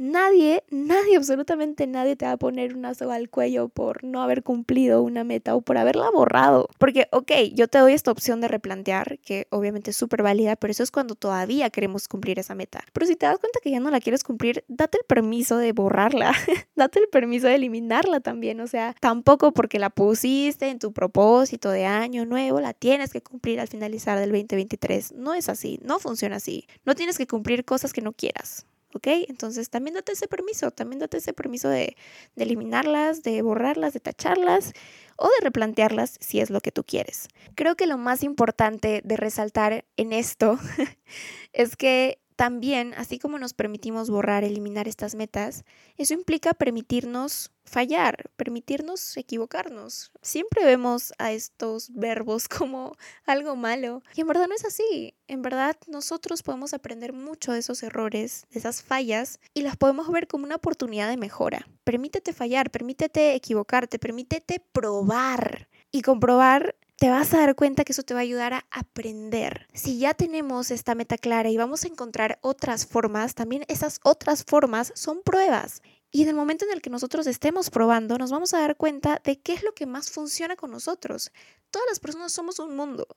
Nadie, 0.05 0.65
nadie, 0.69 1.17
absolutamente 1.17 1.87
nadie 1.87 2.17
te 2.17 2.25
va 2.25 2.33
a 2.33 2.37
poner 2.37 2.75
una 2.75 2.93
soga 2.93 3.15
al 3.15 3.31
cuello 3.31 3.69
por 3.69 4.03
no 4.03 4.21
haber 4.21 4.43
cumplido 4.43 5.01
una 5.01 5.23
meta 5.23 5.55
o 5.55 5.61
por 5.61 5.79
haberla 5.79 6.11
borrado. 6.11 6.69
Porque, 6.79 7.07
ok, 7.13 7.31
yo 7.55 7.69
te 7.69 7.79
doy 7.79 7.93
esta 7.93 8.11
opción 8.11 8.41
de 8.41 8.49
replantear, 8.49 9.21
que 9.21 9.47
obviamente 9.51 9.93
es 9.93 9.97
súper 9.97 10.25
válida, 10.25 10.57
pero 10.57 10.73
eso 10.73 10.83
es 10.83 10.91
cuando 10.91 11.15
todavía 11.15 11.71
queremos 11.71 12.09
cumplir 12.09 12.41
esa 12.41 12.57
meta. 12.57 12.83
Pero 12.93 13.07
si 13.07 13.15
te 13.15 13.27
das 13.27 13.39
cuenta 13.39 13.61
que 13.63 13.71
ya 13.71 13.79
no 13.79 13.93
la 13.93 14.01
quieres 14.01 14.25
cumplir, 14.25 14.65
date 14.67 14.99
el 14.99 15.05
permiso 15.05 15.57
de 15.57 15.71
borrarla, 15.71 16.35
date 16.75 16.99
el 16.99 17.07
permiso 17.09 17.47
de 17.47 17.55
eliminarla 17.55 18.19
también. 18.19 18.59
O 18.59 18.67
sea, 18.67 18.97
tampoco 18.99 19.53
porque 19.53 19.79
la 19.79 19.91
pusiste 19.91 20.69
en 20.69 20.81
tu 20.81 20.93
propósito 20.93 21.71
de 21.71 21.85
año 21.85 22.27
nuevo, 22.27 22.59
la 22.59 22.75
tienes 22.75 23.13
que 23.13 23.23
cumplir 23.23 23.61
al 23.61 23.69
finalizar 23.69 24.19
del 24.19 24.33
2023. 24.33 25.13
No 25.13 25.33
es 25.33 25.49
así, 25.49 25.79
no 25.85 26.01
funciona 26.01 26.35
así. 26.39 26.67
No 26.85 26.97
tienes 26.97 27.19
que 27.19 27.29
cumplir 27.29 27.65
cosas 27.65 27.93
que 27.93 28.03
no 28.03 28.11
quieras. 28.11 28.67
¿Ok? 28.95 29.07
Entonces 29.29 29.71
también 29.71 29.95
date 29.95 30.13
ese 30.13 30.29
permiso, 30.29 30.71
también 30.71 31.01
date 31.01 31.19
ese 31.19 31.33
permiso 31.33 31.69
de, 31.69 31.97
de, 32.37 32.45
eliminarlas, 32.45 33.23
de 33.23 33.43
borrarlas, 33.43 33.93
de 33.93 34.01
tacharlas 34.01 34.73
o 35.17 35.27
de 35.27 35.45
replantearlas 35.45 36.17
si 36.21 36.41
es 36.41 36.51
lo 36.51 36.61
que 36.61 36.73
tú 36.73 36.85
quieres. 36.85 37.29
Creo 37.55 37.77
que 37.77 37.87
lo 37.87 37.99
más 37.99 38.23
importante 38.23 39.03
de 39.05 39.17
resaltar 39.17 39.85
en 39.97 40.13
esto 40.13 40.59
es 41.53 41.77
que 41.77 42.19
también, 42.43 42.93
así 42.95 43.21
como 43.21 43.39
nos 43.39 43.55
permitimos 43.55 44.11
borrar, 44.11 44.43
eliminar 44.43 44.89
estas 44.89 45.15
metas, 45.15 45.65
eso 45.97 46.13
implica 46.13 46.55
permitirnos 46.55 47.53
fallar, 47.65 48.33
permitirnos 48.35 49.17
equivocarnos. 49.17 50.11
Siempre 50.23 50.65
vemos 50.65 51.13
a 51.19 51.31
estos 51.31 51.95
verbos 51.95 52.49
como 52.59 52.97
algo 53.27 53.55
malo 53.55 54.03
y 54.17 54.23
en 54.23 54.27
verdad 54.27 54.49
no 54.49 54.57
es 54.57 54.65
así. 54.65 55.15
En 55.29 55.43
verdad 55.43 55.77
nosotros 55.87 56.43
podemos 56.43 56.75
aprender 56.75 57.13
mucho 57.13 57.53
de 57.53 57.61
esos 57.61 57.85
errores, 57.85 58.45
de 58.51 58.59
esas 58.59 58.83
fallas 58.83 59.39
y 59.55 59.63
las 59.63 59.77
podemos 59.77 60.11
ver 60.11 60.27
como 60.27 60.45
una 60.45 60.57
oportunidad 60.57 61.09
de 61.09 61.19
mejora. 61.19 61.69
Permítete 61.85 62.33
fallar, 62.33 62.73
permítete 62.73 63.37
equivocarte, 63.37 64.01
permítete 64.01 64.59
probar. 64.73 65.69
Y 65.95 66.01
comprobar 66.01 66.75
te 67.03 67.11
vas 67.11 67.35
a 67.35 67.39
dar 67.39 67.57
cuenta 67.57 67.83
que 67.83 67.91
eso 67.91 68.05
te 68.05 68.15
va 68.15 68.21
a 68.21 68.23
ayudar 68.23 68.55
a 68.55 68.65
aprender. 68.71 69.67
Si 69.75 69.99
ya 69.99 70.15
tenemos 70.15 70.71
esta 70.71 70.95
meta 70.95 71.19
clara 71.19 71.51
y 71.51 71.57
vamos 71.57 71.83
a 71.83 71.89
encontrar 71.89 72.39
otras 72.43 72.87
formas, 72.87 73.35
también 73.35 73.65
esas 73.67 73.99
otras 74.05 74.45
formas 74.45 74.93
son 74.95 75.21
pruebas. 75.21 75.83
Y 76.13 76.23
en 76.23 76.29
el 76.29 76.37
momento 76.37 76.65
en 76.65 76.71
el 76.71 76.81
que 76.81 76.91
nosotros 76.91 77.27
estemos 77.27 77.71
probando, 77.71 78.19
nos 78.19 78.31
vamos 78.31 78.55
a 78.55 78.61
dar 78.61 78.77
cuenta 78.77 79.21
de 79.25 79.41
qué 79.41 79.53
es 79.53 79.65
lo 79.65 79.75
que 79.75 79.85
más 79.85 80.13
funciona 80.13 80.55
con 80.55 80.71
nosotros. 80.71 81.33
Todas 81.73 81.89
las 81.89 81.99
personas 81.99 82.31
somos 82.31 82.61
un 82.61 82.77
mundo 82.77 83.09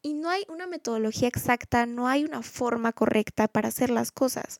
y 0.00 0.14
no 0.14 0.30
hay 0.30 0.46
una 0.48 0.66
metodología 0.66 1.28
exacta, 1.28 1.84
no 1.84 2.08
hay 2.08 2.24
una 2.24 2.42
forma 2.42 2.94
correcta 2.94 3.46
para 3.46 3.68
hacer 3.68 3.90
las 3.90 4.10
cosas. 4.10 4.58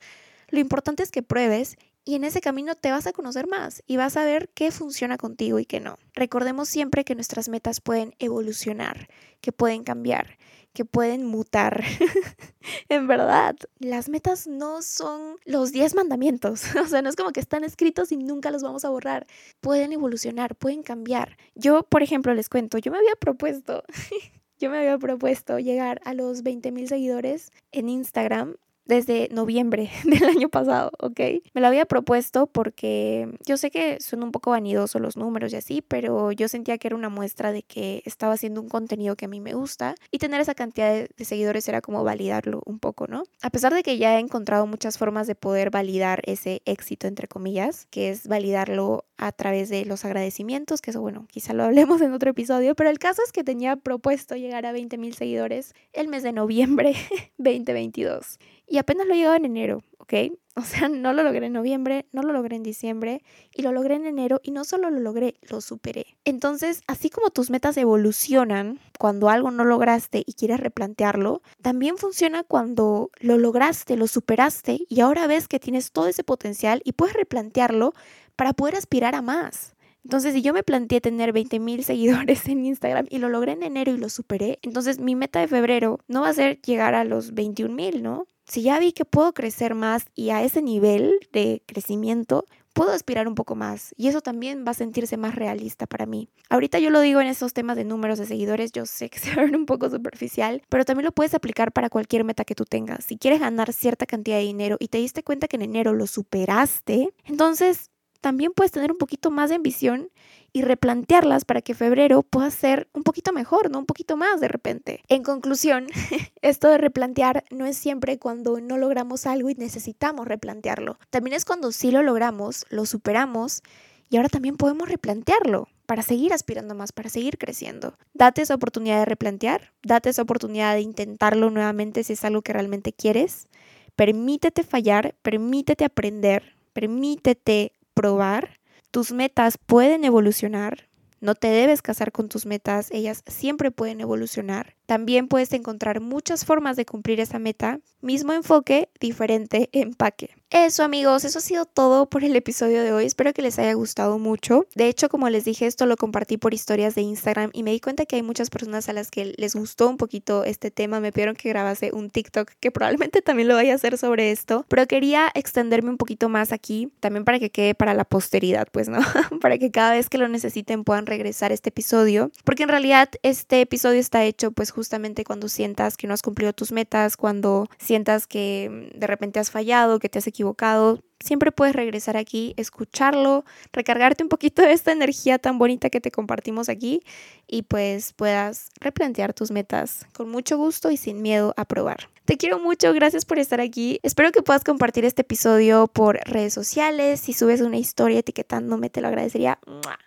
Lo 0.48 0.60
importante 0.60 1.02
es 1.02 1.10
que 1.10 1.22
pruebes 1.22 1.78
y 2.04 2.14
en 2.14 2.24
ese 2.24 2.40
camino 2.40 2.74
te 2.74 2.90
vas 2.90 3.06
a 3.06 3.12
conocer 3.12 3.46
más 3.46 3.82
y 3.86 3.96
vas 3.96 4.16
a 4.16 4.24
ver 4.24 4.50
qué 4.54 4.70
funciona 4.70 5.16
contigo 5.16 5.58
y 5.58 5.64
qué 5.64 5.80
no. 5.80 5.98
Recordemos 6.14 6.68
siempre 6.68 7.04
que 7.04 7.14
nuestras 7.14 7.48
metas 7.48 7.80
pueden 7.80 8.14
evolucionar, 8.18 9.08
que 9.40 9.52
pueden 9.52 9.84
cambiar, 9.84 10.38
que 10.74 10.84
pueden 10.84 11.24
mutar. 11.24 11.82
en 12.90 13.06
verdad, 13.06 13.56
las 13.78 14.08
metas 14.10 14.46
no 14.46 14.82
son 14.82 15.36
los 15.46 15.72
10 15.72 15.94
mandamientos. 15.94 16.64
o 16.76 16.86
sea, 16.86 17.00
no 17.00 17.08
es 17.08 17.16
como 17.16 17.32
que 17.32 17.40
están 17.40 17.64
escritos 17.64 18.12
y 18.12 18.18
nunca 18.18 18.50
los 18.50 18.62
vamos 18.62 18.84
a 18.84 18.90
borrar. 18.90 19.26
Pueden 19.60 19.92
evolucionar, 19.92 20.56
pueden 20.56 20.82
cambiar. 20.82 21.38
Yo, 21.54 21.84
por 21.84 22.02
ejemplo, 22.02 22.34
les 22.34 22.50
cuento, 22.50 22.76
yo 22.76 22.92
me 22.92 22.98
había 22.98 23.14
propuesto, 23.16 23.82
yo 24.58 24.68
me 24.68 24.78
había 24.78 24.98
propuesto 24.98 25.58
llegar 25.58 26.02
a 26.04 26.12
los 26.12 26.42
20 26.42 26.70
mil 26.72 26.88
seguidores 26.88 27.50
en 27.72 27.88
Instagram 27.88 28.56
desde 28.86 29.28
noviembre 29.30 29.90
del 30.04 30.24
año 30.24 30.48
pasado, 30.48 30.90
¿ok? 31.00 31.20
Me 31.52 31.60
lo 31.60 31.66
había 31.66 31.86
propuesto 31.86 32.46
porque 32.46 33.28
yo 33.46 33.56
sé 33.56 33.70
que 33.70 34.00
son 34.00 34.22
un 34.22 34.32
poco 34.32 34.50
vanidosos 34.50 35.00
los 35.00 35.16
números 35.16 35.52
y 35.52 35.56
así, 35.56 35.82
pero 35.82 36.32
yo 36.32 36.48
sentía 36.48 36.78
que 36.78 36.88
era 36.88 36.96
una 36.96 37.08
muestra 37.08 37.52
de 37.52 37.62
que 37.62 38.02
estaba 38.04 38.34
haciendo 38.34 38.60
un 38.60 38.68
contenido 38.68 39.16
que 39.16 39.26
a 39.26 39.28
mí 39.28 39.40
me 39.40 39.54
gusta 39.54 39.94
y 40.10 40.18
tener 40.18 40.40
esa 40.40 40.54
cantidad 40.54 40.92
de, 40.92 41.10
de 41.16 41.24
seguidores 41.24 41.68
era 41.68 41.80
como 41.80 42.04
validarlo 42.04 42.62
un 42.66 42.78
poco, 42.78 43.06
¿no? 43.06 43.24
A 43.42 43.50
pesar 43.50 43.74
de 43.74 43.82
que 43.82 43.98
ya 43.98 44.16
he 44.16 44.20
encontrado 44.20 44.66
muchas 44.66 44.98
formas 44.98 45.26
de 45.26 45.34
poder 45.34 45.70
validar 45.70 46.22
ese 46.24 46.62
éxito, 46.64 47.06
entre 47.06 47.28
comillas, 47.28 47.86
que 47.90 48.10
es 48.10 48.28
validarlo 48.28 49.04
a 49.16 49.32
través 49.32 49.68
de 49.68 49.84
los 49.84 50.04
agradecimientos, 50.04 50.80
que 50.80 50.90
eso, 50.90 51.00
bueno, 51.00 51.26
quizá 51.30 51.54
lo 51.54 51.64
hablemos 51.64 52.00
en 52.00 52.12
otro 52.12 52.30
episodio, 52.30 52.74
pero 52.74 52.90
el 52.90 52.98
caso 52.98 53.22
es 53.24 53.32
que 53.32 53.44
tenía 53.44 53.76
propuesto 53.76 54.34
llegar 54.36 54.66
a 54.66 54.72
20 54.72 54.98
mil 54.98 55.14
seguidores 55.14 55.74
el 55.92 56.08
mes 56.08 56.22
de 56.22 56.32
noviembre 56.32 56.94
2022 57.38 58.38
y 58.66 58.78
apenas 58.78 59.06
lo 59.06 59.14
he 59.14 59.18
llegado 59.18 59.36
en 59.36 59.44
enero, 59.44 59.82
¿ok? 59.98 60.14
O 60.56 60.62
sea, 60.62 60.88
no 60.88 61.12
lo 61.12 61.24
logré 61.24 61.46
en 61.46 61.52
noviembre, 61.52 62.06
no 62.12 62.22
lo 62.22 62.32
logré 62.32 62.54
en 62.54 62.62
diciembre 62.62 63.24
y 63.52 63.62
lo 63.62 63.72
logré 63.72 63.96
en 63.96 64.06
enero 64.06 64.40
y 64.44 64.52
no 64.52 64.62
solo 64.62 64.88
lo 64.88 65.00
logré, 65.00 65.34
lo 65.50 65.60
superé. 65.60 66.16
Entonces, 66.24 66.82
así 66.86 67.10
como 67.10 67.30
tus 67.30 67.50
metas 67.50 67.76
evolucionan 67.76 68.78
cuando 69.00 69.30
algo 69.30 69.50
no 69.50 69.64
lograste 69.64 70.22
y 70.24 70.34
quieres 70.34 70.60
replantearlo, 70.60 71.42
también 71.60 71.96
funciona 71.98 72.44
cuando 72.44 73.10
lo 73.18 73.36
lograste, 73.36 73.96
lo 73.96 74.06
superaste 74.06 74.78
y 74.88 75.00
ahora 75.00 75.26
ves 75.26 75.48
que 75.48 75.58
tienes 75.58 75.90
todo 75.90 76.06
ese 76.06 76.22
potencial 76.22 76.82
y 76.84 76.92
puedes 76.92 77.16
replantearlo 77.16 77.92
para 78.36 78.52
poder 78.52 78.76
aspirar 78.76 79.16
a 79.16 79.22
más. 79.22 79.74
Entonces, 80.04 80.34
si 80.34 80.42
yo 80.42 80.52
me 80.52 80.62
planteé 80.62 81.00
tener 81.00 81.32
20 81.32 81.58
mil 81.58 81.82
seguidores 81.84 82.46
en 82.46 82.64
Instagram 82.64 83.06
y 83.10 83.18
lo 83.18 83.28
logré 83.28 83.52
en 83.52 83.64
enero 83.64 83.92
y 83.92 83.98
lo 83.98 84.08
superé, 84.08 84.60
entonces 84.62 85.00
mi 85.00 85.16
meta 85.16 85.40
de 85.40 85.48
febrero 85.48 85.98
no 86.06 86.20
va 86.20 86.28
a 86.28 86.34
ser 86.34 86.60
llegar 86.62 86.94
a 86.94 87.04
los 87.04 87.34
21 87.34 87.74
mil, 87.74 88.02
¿no? 88.02 88.28
Si 88.46 88.62
ya 88.62 88.78
vi 88.78 88.92
que 88.92 89.04
puedo 89.04 89.32
crecer 89.32 89.74
más 89.74 90.06
y 90.14 90.30
a 90.30 90.42
ese 90.42 90.62
nivel 90.62 91.18
de 91.32 91.62
crecimiento, 91.66 92.44
puedo 92.74 92.90
aspirar 92.90 93.26
un 93.26 93.34
poco 93.34 93.54
más 93.54 93.94
y 93.96 94.08
eso 94.08 94.20
también 94.20 94.64
va 94.66 94.72
a 94.72 94.74
sentirse 94.74 95.16
más 95.16 95.34
realista 95.34 95.86
para 95.86 96.04
mí. 96.04 96.28
Ahorita 96.50 96.78
yo 96.78 96.90
lo 96.90 97.00
digo 97.00 97.20
en 97.20 97.28
esos 97.28 97.54
temas 97.54 97.76
de 97.76 97.84
números 97.84 98.18
de 98.18 98.26
seguidores, 98.26 98.72
yo 98.72 98.84
sé 98.84 99.08
que 99.08 99.18
se 99.20 99.34
ven 99.34 99.56
un 99.56 99.64
poco 99.64 99.88
superficial, 99.88 100.62
pero 100.68 100.84
también 100.84 101.06
lo 101.06 101.12
puedes 101.12 101.34
aplicar 101.34 101.72
para 101.72 101.88
cualquier 101.88 102.24
meta 102.24 102.44
que 102.44 102.54
tú 102.54 102.64
tengas. 102.64 103.04
Si 103.04 103.16
quieres 103.16 103.40
ganar 103.40 103.72
cierta 103.72 104.04
cantidad 104.04 104.36
de 104.36 104.42
dinero 104.42 104.76
y 104.78 104.88
te 104.88 104.98
diste 104.98 105.22
cuenta 105.22 105.48
que 105.48 105.56
en 105.56 105.62
enero 105.62 105.94
lo 105.94 106.06
superaste, 106.06 107.14
entonces 107.24 107.90
también 108.24 108.52
puedes 108.52 108.72
tener 108.72 108.90
un 108.90 108.96
poquito 108.96 109.30
más 109.30 109.50
de 109.50 109.56
ambición 109.56 110.08
y 110.54 110.62
replantearlas 110.62 111.44
para 111.44 111.60
que 111.60 111.74
febrero 111.74 112.22
pueda 112.22 112.50
ser 112.50 112.88
un 112.94 113.02
poquito 113.02 113.34
mejor, 113.34 113.70
no 113.70 113.80
un 113.80 113.84
poquito 113.84 114.16
más 114.16 114.40
de 114.40 114.48
repente. 114.48 115.02
En 115.10 115.22
conclusión, 115.22 115.88
esto 116.40 116.70
de 116.70 116.78
replantear 116.78 117.44
no 117.50 117.66
es 117.66 117.76
siempre 117.76 118.18
cuando 118.18 118.58
no 118.62 118.78
logramos 118.78 119.26
algo 119.26 119.50
y 119.50 119.56
necesitamos 119.56 120.26
replantearlo. 120.26 120.98
También 121.10 121.36
es 121.36 121.44
cuando 121.44 121.70
sí 121.70 121.90
lo 121.90 122.02
logramos, 122.02 122.64
lo 122.70 122.86
superamos 122.86 123.62
y 124.08 124.16
ahora 124.16 124.30
también 124.30 124.56
podemos 124.56 124.88
replantearlo 124.88 125.68
para 125.84 126.00
seguir 126.00 126.32
aspirando 126.32 126.74
más, 126.74 126.92
para 126.92 127.10
seguir 127.10 127.36
creciendo. 127.36 127.98
Date 128.14 128.40
esa 128.40 128.54
oportunidad 128.54 129.00
de 129.00 129.04
replantear, 129.04 129.74
date 129.82 130.08
esa 130.08 130.22
oportunidad 130.22 130.72
de 130.72 130.80
intentarlo 130.80 131.50
nuevamente 131.50 132.04
si 132.04 132.14
es 132.14 132.24
algo 132.24 132.40
que 132.40 132.54
realmente 132.54 132.94
quieres. 132.94 133.48
Permítete 133.96 134.62
fallar, 134.62 135.14
permítete 135.20 135.84
aprender, 135.84 136.54
permítete 136.72 137.72
probar. 137.94 138.60
Tus 138.90 139.12
metas 139.12 139.58
pueden 139.58 140.04
evolucionar. 140.04 140.88
No 141.20 141.34
te 141.34 141.48
debes 141.48 141.80
casar 141.80 142.12
con 142.12 142.28
tus 142.28 142.44
metas, 142.44 142.90
ellas 142.90 143.22
siempre 143.26 143.70
pueden 143.70 144.02
evolucionar. 144.02 144.76
También 144.84 145.26
puedes 145.26 145.54
encontrar 145.54 146.00
muchas 146.00 146.44
formas 146.44 146.76
de 146.76 146.84
cumplir 146.84 147.18
esa 147.18 147.38
meta, 147.38 147.80
mismo 148.02 148.34
enfoque, 148.34 148.90
diferente 149.00 149.70
empaque. 149.72 150.36
Eso 150.56 150.84
amigos, 150.84 151.24
eso 151.24 151.40
ha 151.40 151.42
sido 151.42 151.64
todo 151.64 152.06
por 152.06 152.22
el 152.22 152.36
episodio 152.36 152.84
de 152.84 152.92
hoy. 152.92 153.06
Espero 153.06 153.32
que 153.32 153.42
les 153.42 153.58
haya 153.58 153.72
gustado 153.72 154.20
mucho. 154.20 154.68
De 154.76 154.86
hecho, 154.86 155.08
como 155.08 155.28
les 155.28 155.44
dije, 155.44 155.66
esto 155.66 155.84
lo 155.84 155.96
compartí 155.96 156.36
por 156.36 156.54
historias 156.54 156.94
de 156.94 157.00
Instagram 157.00 157.50
y 157.52 157.64
me 157.64 157.72
di 157.72 157.80
cuenta 157.80 158.06
que 158.06 158.14
hay 158.14 158.22
muchas 158.22 158.50
personas 158.50 158.88
a 158.88 158.92
las 158.92 159.10
que 159.10 159.34
les 159.36 159.56
gustó 159.56 159.88
un 159.88 159.96
poquito 159.96 160.44
este 160.44 160.70
tema. 160.70 161.00
Me 161.00 161.10
pidieron 161.10 161.34
que 161.34 161.48
grabase 161.48 161.90
un 161.92 162.08
TikTok 162.08 162.52
que 162.60 162.70
probablemente 162.70 163.20
también 163.20 163.48
lo 163.48 163.56
vaya 163.56 163.72
a 163.72 163.74
hacer 163.74 163.98
sobre 163.98 164.30
esto, 164.30 164.64
pero 164.68 164.86
quería 164.86 165.28
extenderme 165.34 165.90
un 165.90 165.96
poquito 165.96 166.28
más 166.28 166.52
aquí, 166.52 166.88
también 167.00 167.24
para 167.24 167.40
que 167.40 167.50
quede 167.50 167.74
para 167.74 167.92
la 167.92 168.04
posteridad, 168.04 168.68
pues 168.70 168.88
no, 168.88 169.00
para 169.40 169.58
que 169.58 169.72
cada 169.72 169.94
vez 169.94 170.08
que 170.08 170.18
lo 170.18 170.28
necesiten 170.28 170.84
puedan 170.84 171.06
regresar 171.06 171.50
a 171.50 171.54
este 171.54 171.70
episodio, 171.70 172.30
porque 172.44 172.62
en 172.62 172.68
realidad 172.68 173.08
este 173.24 173.60
episodio 173.60 173.98
está 173.98 174.22
hecho 174.22 174.52
pues 174.52 174.70
justamente 174.70 175.24
cuando 175.24 175.48
sientas 175.48 175.96
que 175.96 176.06
no 176.06 176.14
has 176.14 176.22
cumplido 176.22 176.52
tus 176.52 176.70
metas, 176.70 177.16
cuando 177.16 177.66
sientas 177.80 178.28
que 178.28 178.90
mm, 178.94 179.00
de 179.00 179.06
repente 179.08 179.40
has 179.40 179.50
fallado, 179.50 179.98
que 179.98 180.08
te 180.08 180.20
has 180.20 180.28
equivocado, 180.44 181.00
siempre 181.20 181.52
puedes 181.52 181.74
regresar 181.74 182.16
aquí, 182.16 182.54
escucharlo, 182.56 183.44
recargarte 183.72 184.22
un 184.22 184.28
poquito 184.28 184.62
de 184.62 184.72
esta 184.72 184.92
energía 184.92 185.38
tan 185.38 185.58
bonita 185.58 185.90
que 185.90 186.00
te 186.00 186.10
compartimos 186.10 186.68
aquí 186.68 187.00
y 187.46 187.62
pues 187.62 188.12
puedas 188.12 188.70
replantear 188.80 189.32
tus 189.32 189.50
metas 189.50 190.06
con 190.12 190.28
mucho 190.28 190.56
gusto 190.58 190.90
y 190.90 190.96
sin 190.96 191.22
miedo 191.22 191.54
a 191.56 191.64
probar. 191.64 192.13
Te 192.24 192.38
quiero 192.38 192.58
mucho, 192.58 192.90
gracias 192.94 193.26
por 193.26 193.38
estar 193.38 193.60
aquí. 193.60 194.00
Espero 194.02 194.32
que 194.32 194.40
puedas 194.40 194.64
compartir 194.64 195.04
este 195.04 195.20
episodio 195.20 195.88
por 195.88 196.18
redes 196.24 196.54
sociales. 196.54 197.20
Si 197.20 197.34
subes 197.34 197.60
una 197.60 197.76
historia 197.76 198.20
etiquetándome, 198.20 198.88
te 198.88 199.02
lo 199.02 199.08
agradecería 199.08 199.58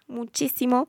muchísimo. 0.07 0.87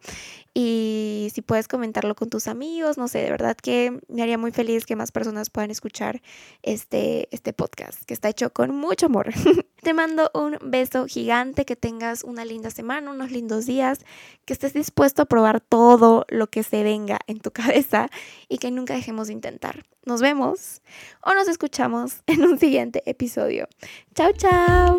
Y 0.55 1.29
si 1.35 1.43
puedes 1.43 1.69
comentarlo 1.69 2.15
con 2.15 2.31
tus 2.31 2.49
amigos, 2.49 2.97
no 2.97 3.09
sé, 3.09 3.19
de 3.19 3.31
verdad 3.31 3.59
que 3.59 4.01
me 4.09 4.23
haría 4.23 4.39
muy 4.39 4.53
feliz 4.53 4.87
que 4.87 4.97
más 4.97 5.13
personas 5.13 5.51
puedan 5.51 5.71
escuchar 5.71 6.23
este, 6.63 7.29
este 7.31 7.53
podcast, 7.53 8.03
que 8.05 8.15
está 8.15 8.31
hecho 8.31 8.51
con 8.51 8.75
mucho 8.75 9.05
amor. 9.07 9.29
Te 9.83 9.95
mando 9.95 10.31
un 10.35 10.59
beso 10.61 11.07
gigante, 11.07 11.65
que 11.65 11.77
tengas 11.77 12.25
una 12.25 12.45
linda 12.45 12.71
semana, 12.71 13.11
unos 13.11 13.31
lindos 13.31 13.67
días, 13.67 14.01
que 14.45 14.53
estés 14.53 14.73
dispuesto 14.73 15.23
a 15.23 15.27
probar 15.27 15.61
todo 15.61 16.25
lo 16.29 16.49
que 16.49 16.63
se 16.63 16.83
venga 16.83 17.19
en 17.27 17.41
tu 17.41 17.51
cabeza 17.53 18.09
y 18.49 18.59
que 18.59 18.71
nunca 18.71 18.95
dejemos 18.95 19.29
de 19.29 19.35
intentar. 19.35 19.85
Nos 20.05 20.21
vemos 20.21 20.83
o 21.23 21.35
nos 21.35 21.49
escuchamos 21.49 22.23
en 22.27 22.45
un 22.45 22.59
siguiente 22.59 23.03
episodio. 23.07 23.69
Chao, 24.15 24.33
chao. 24.33 24.99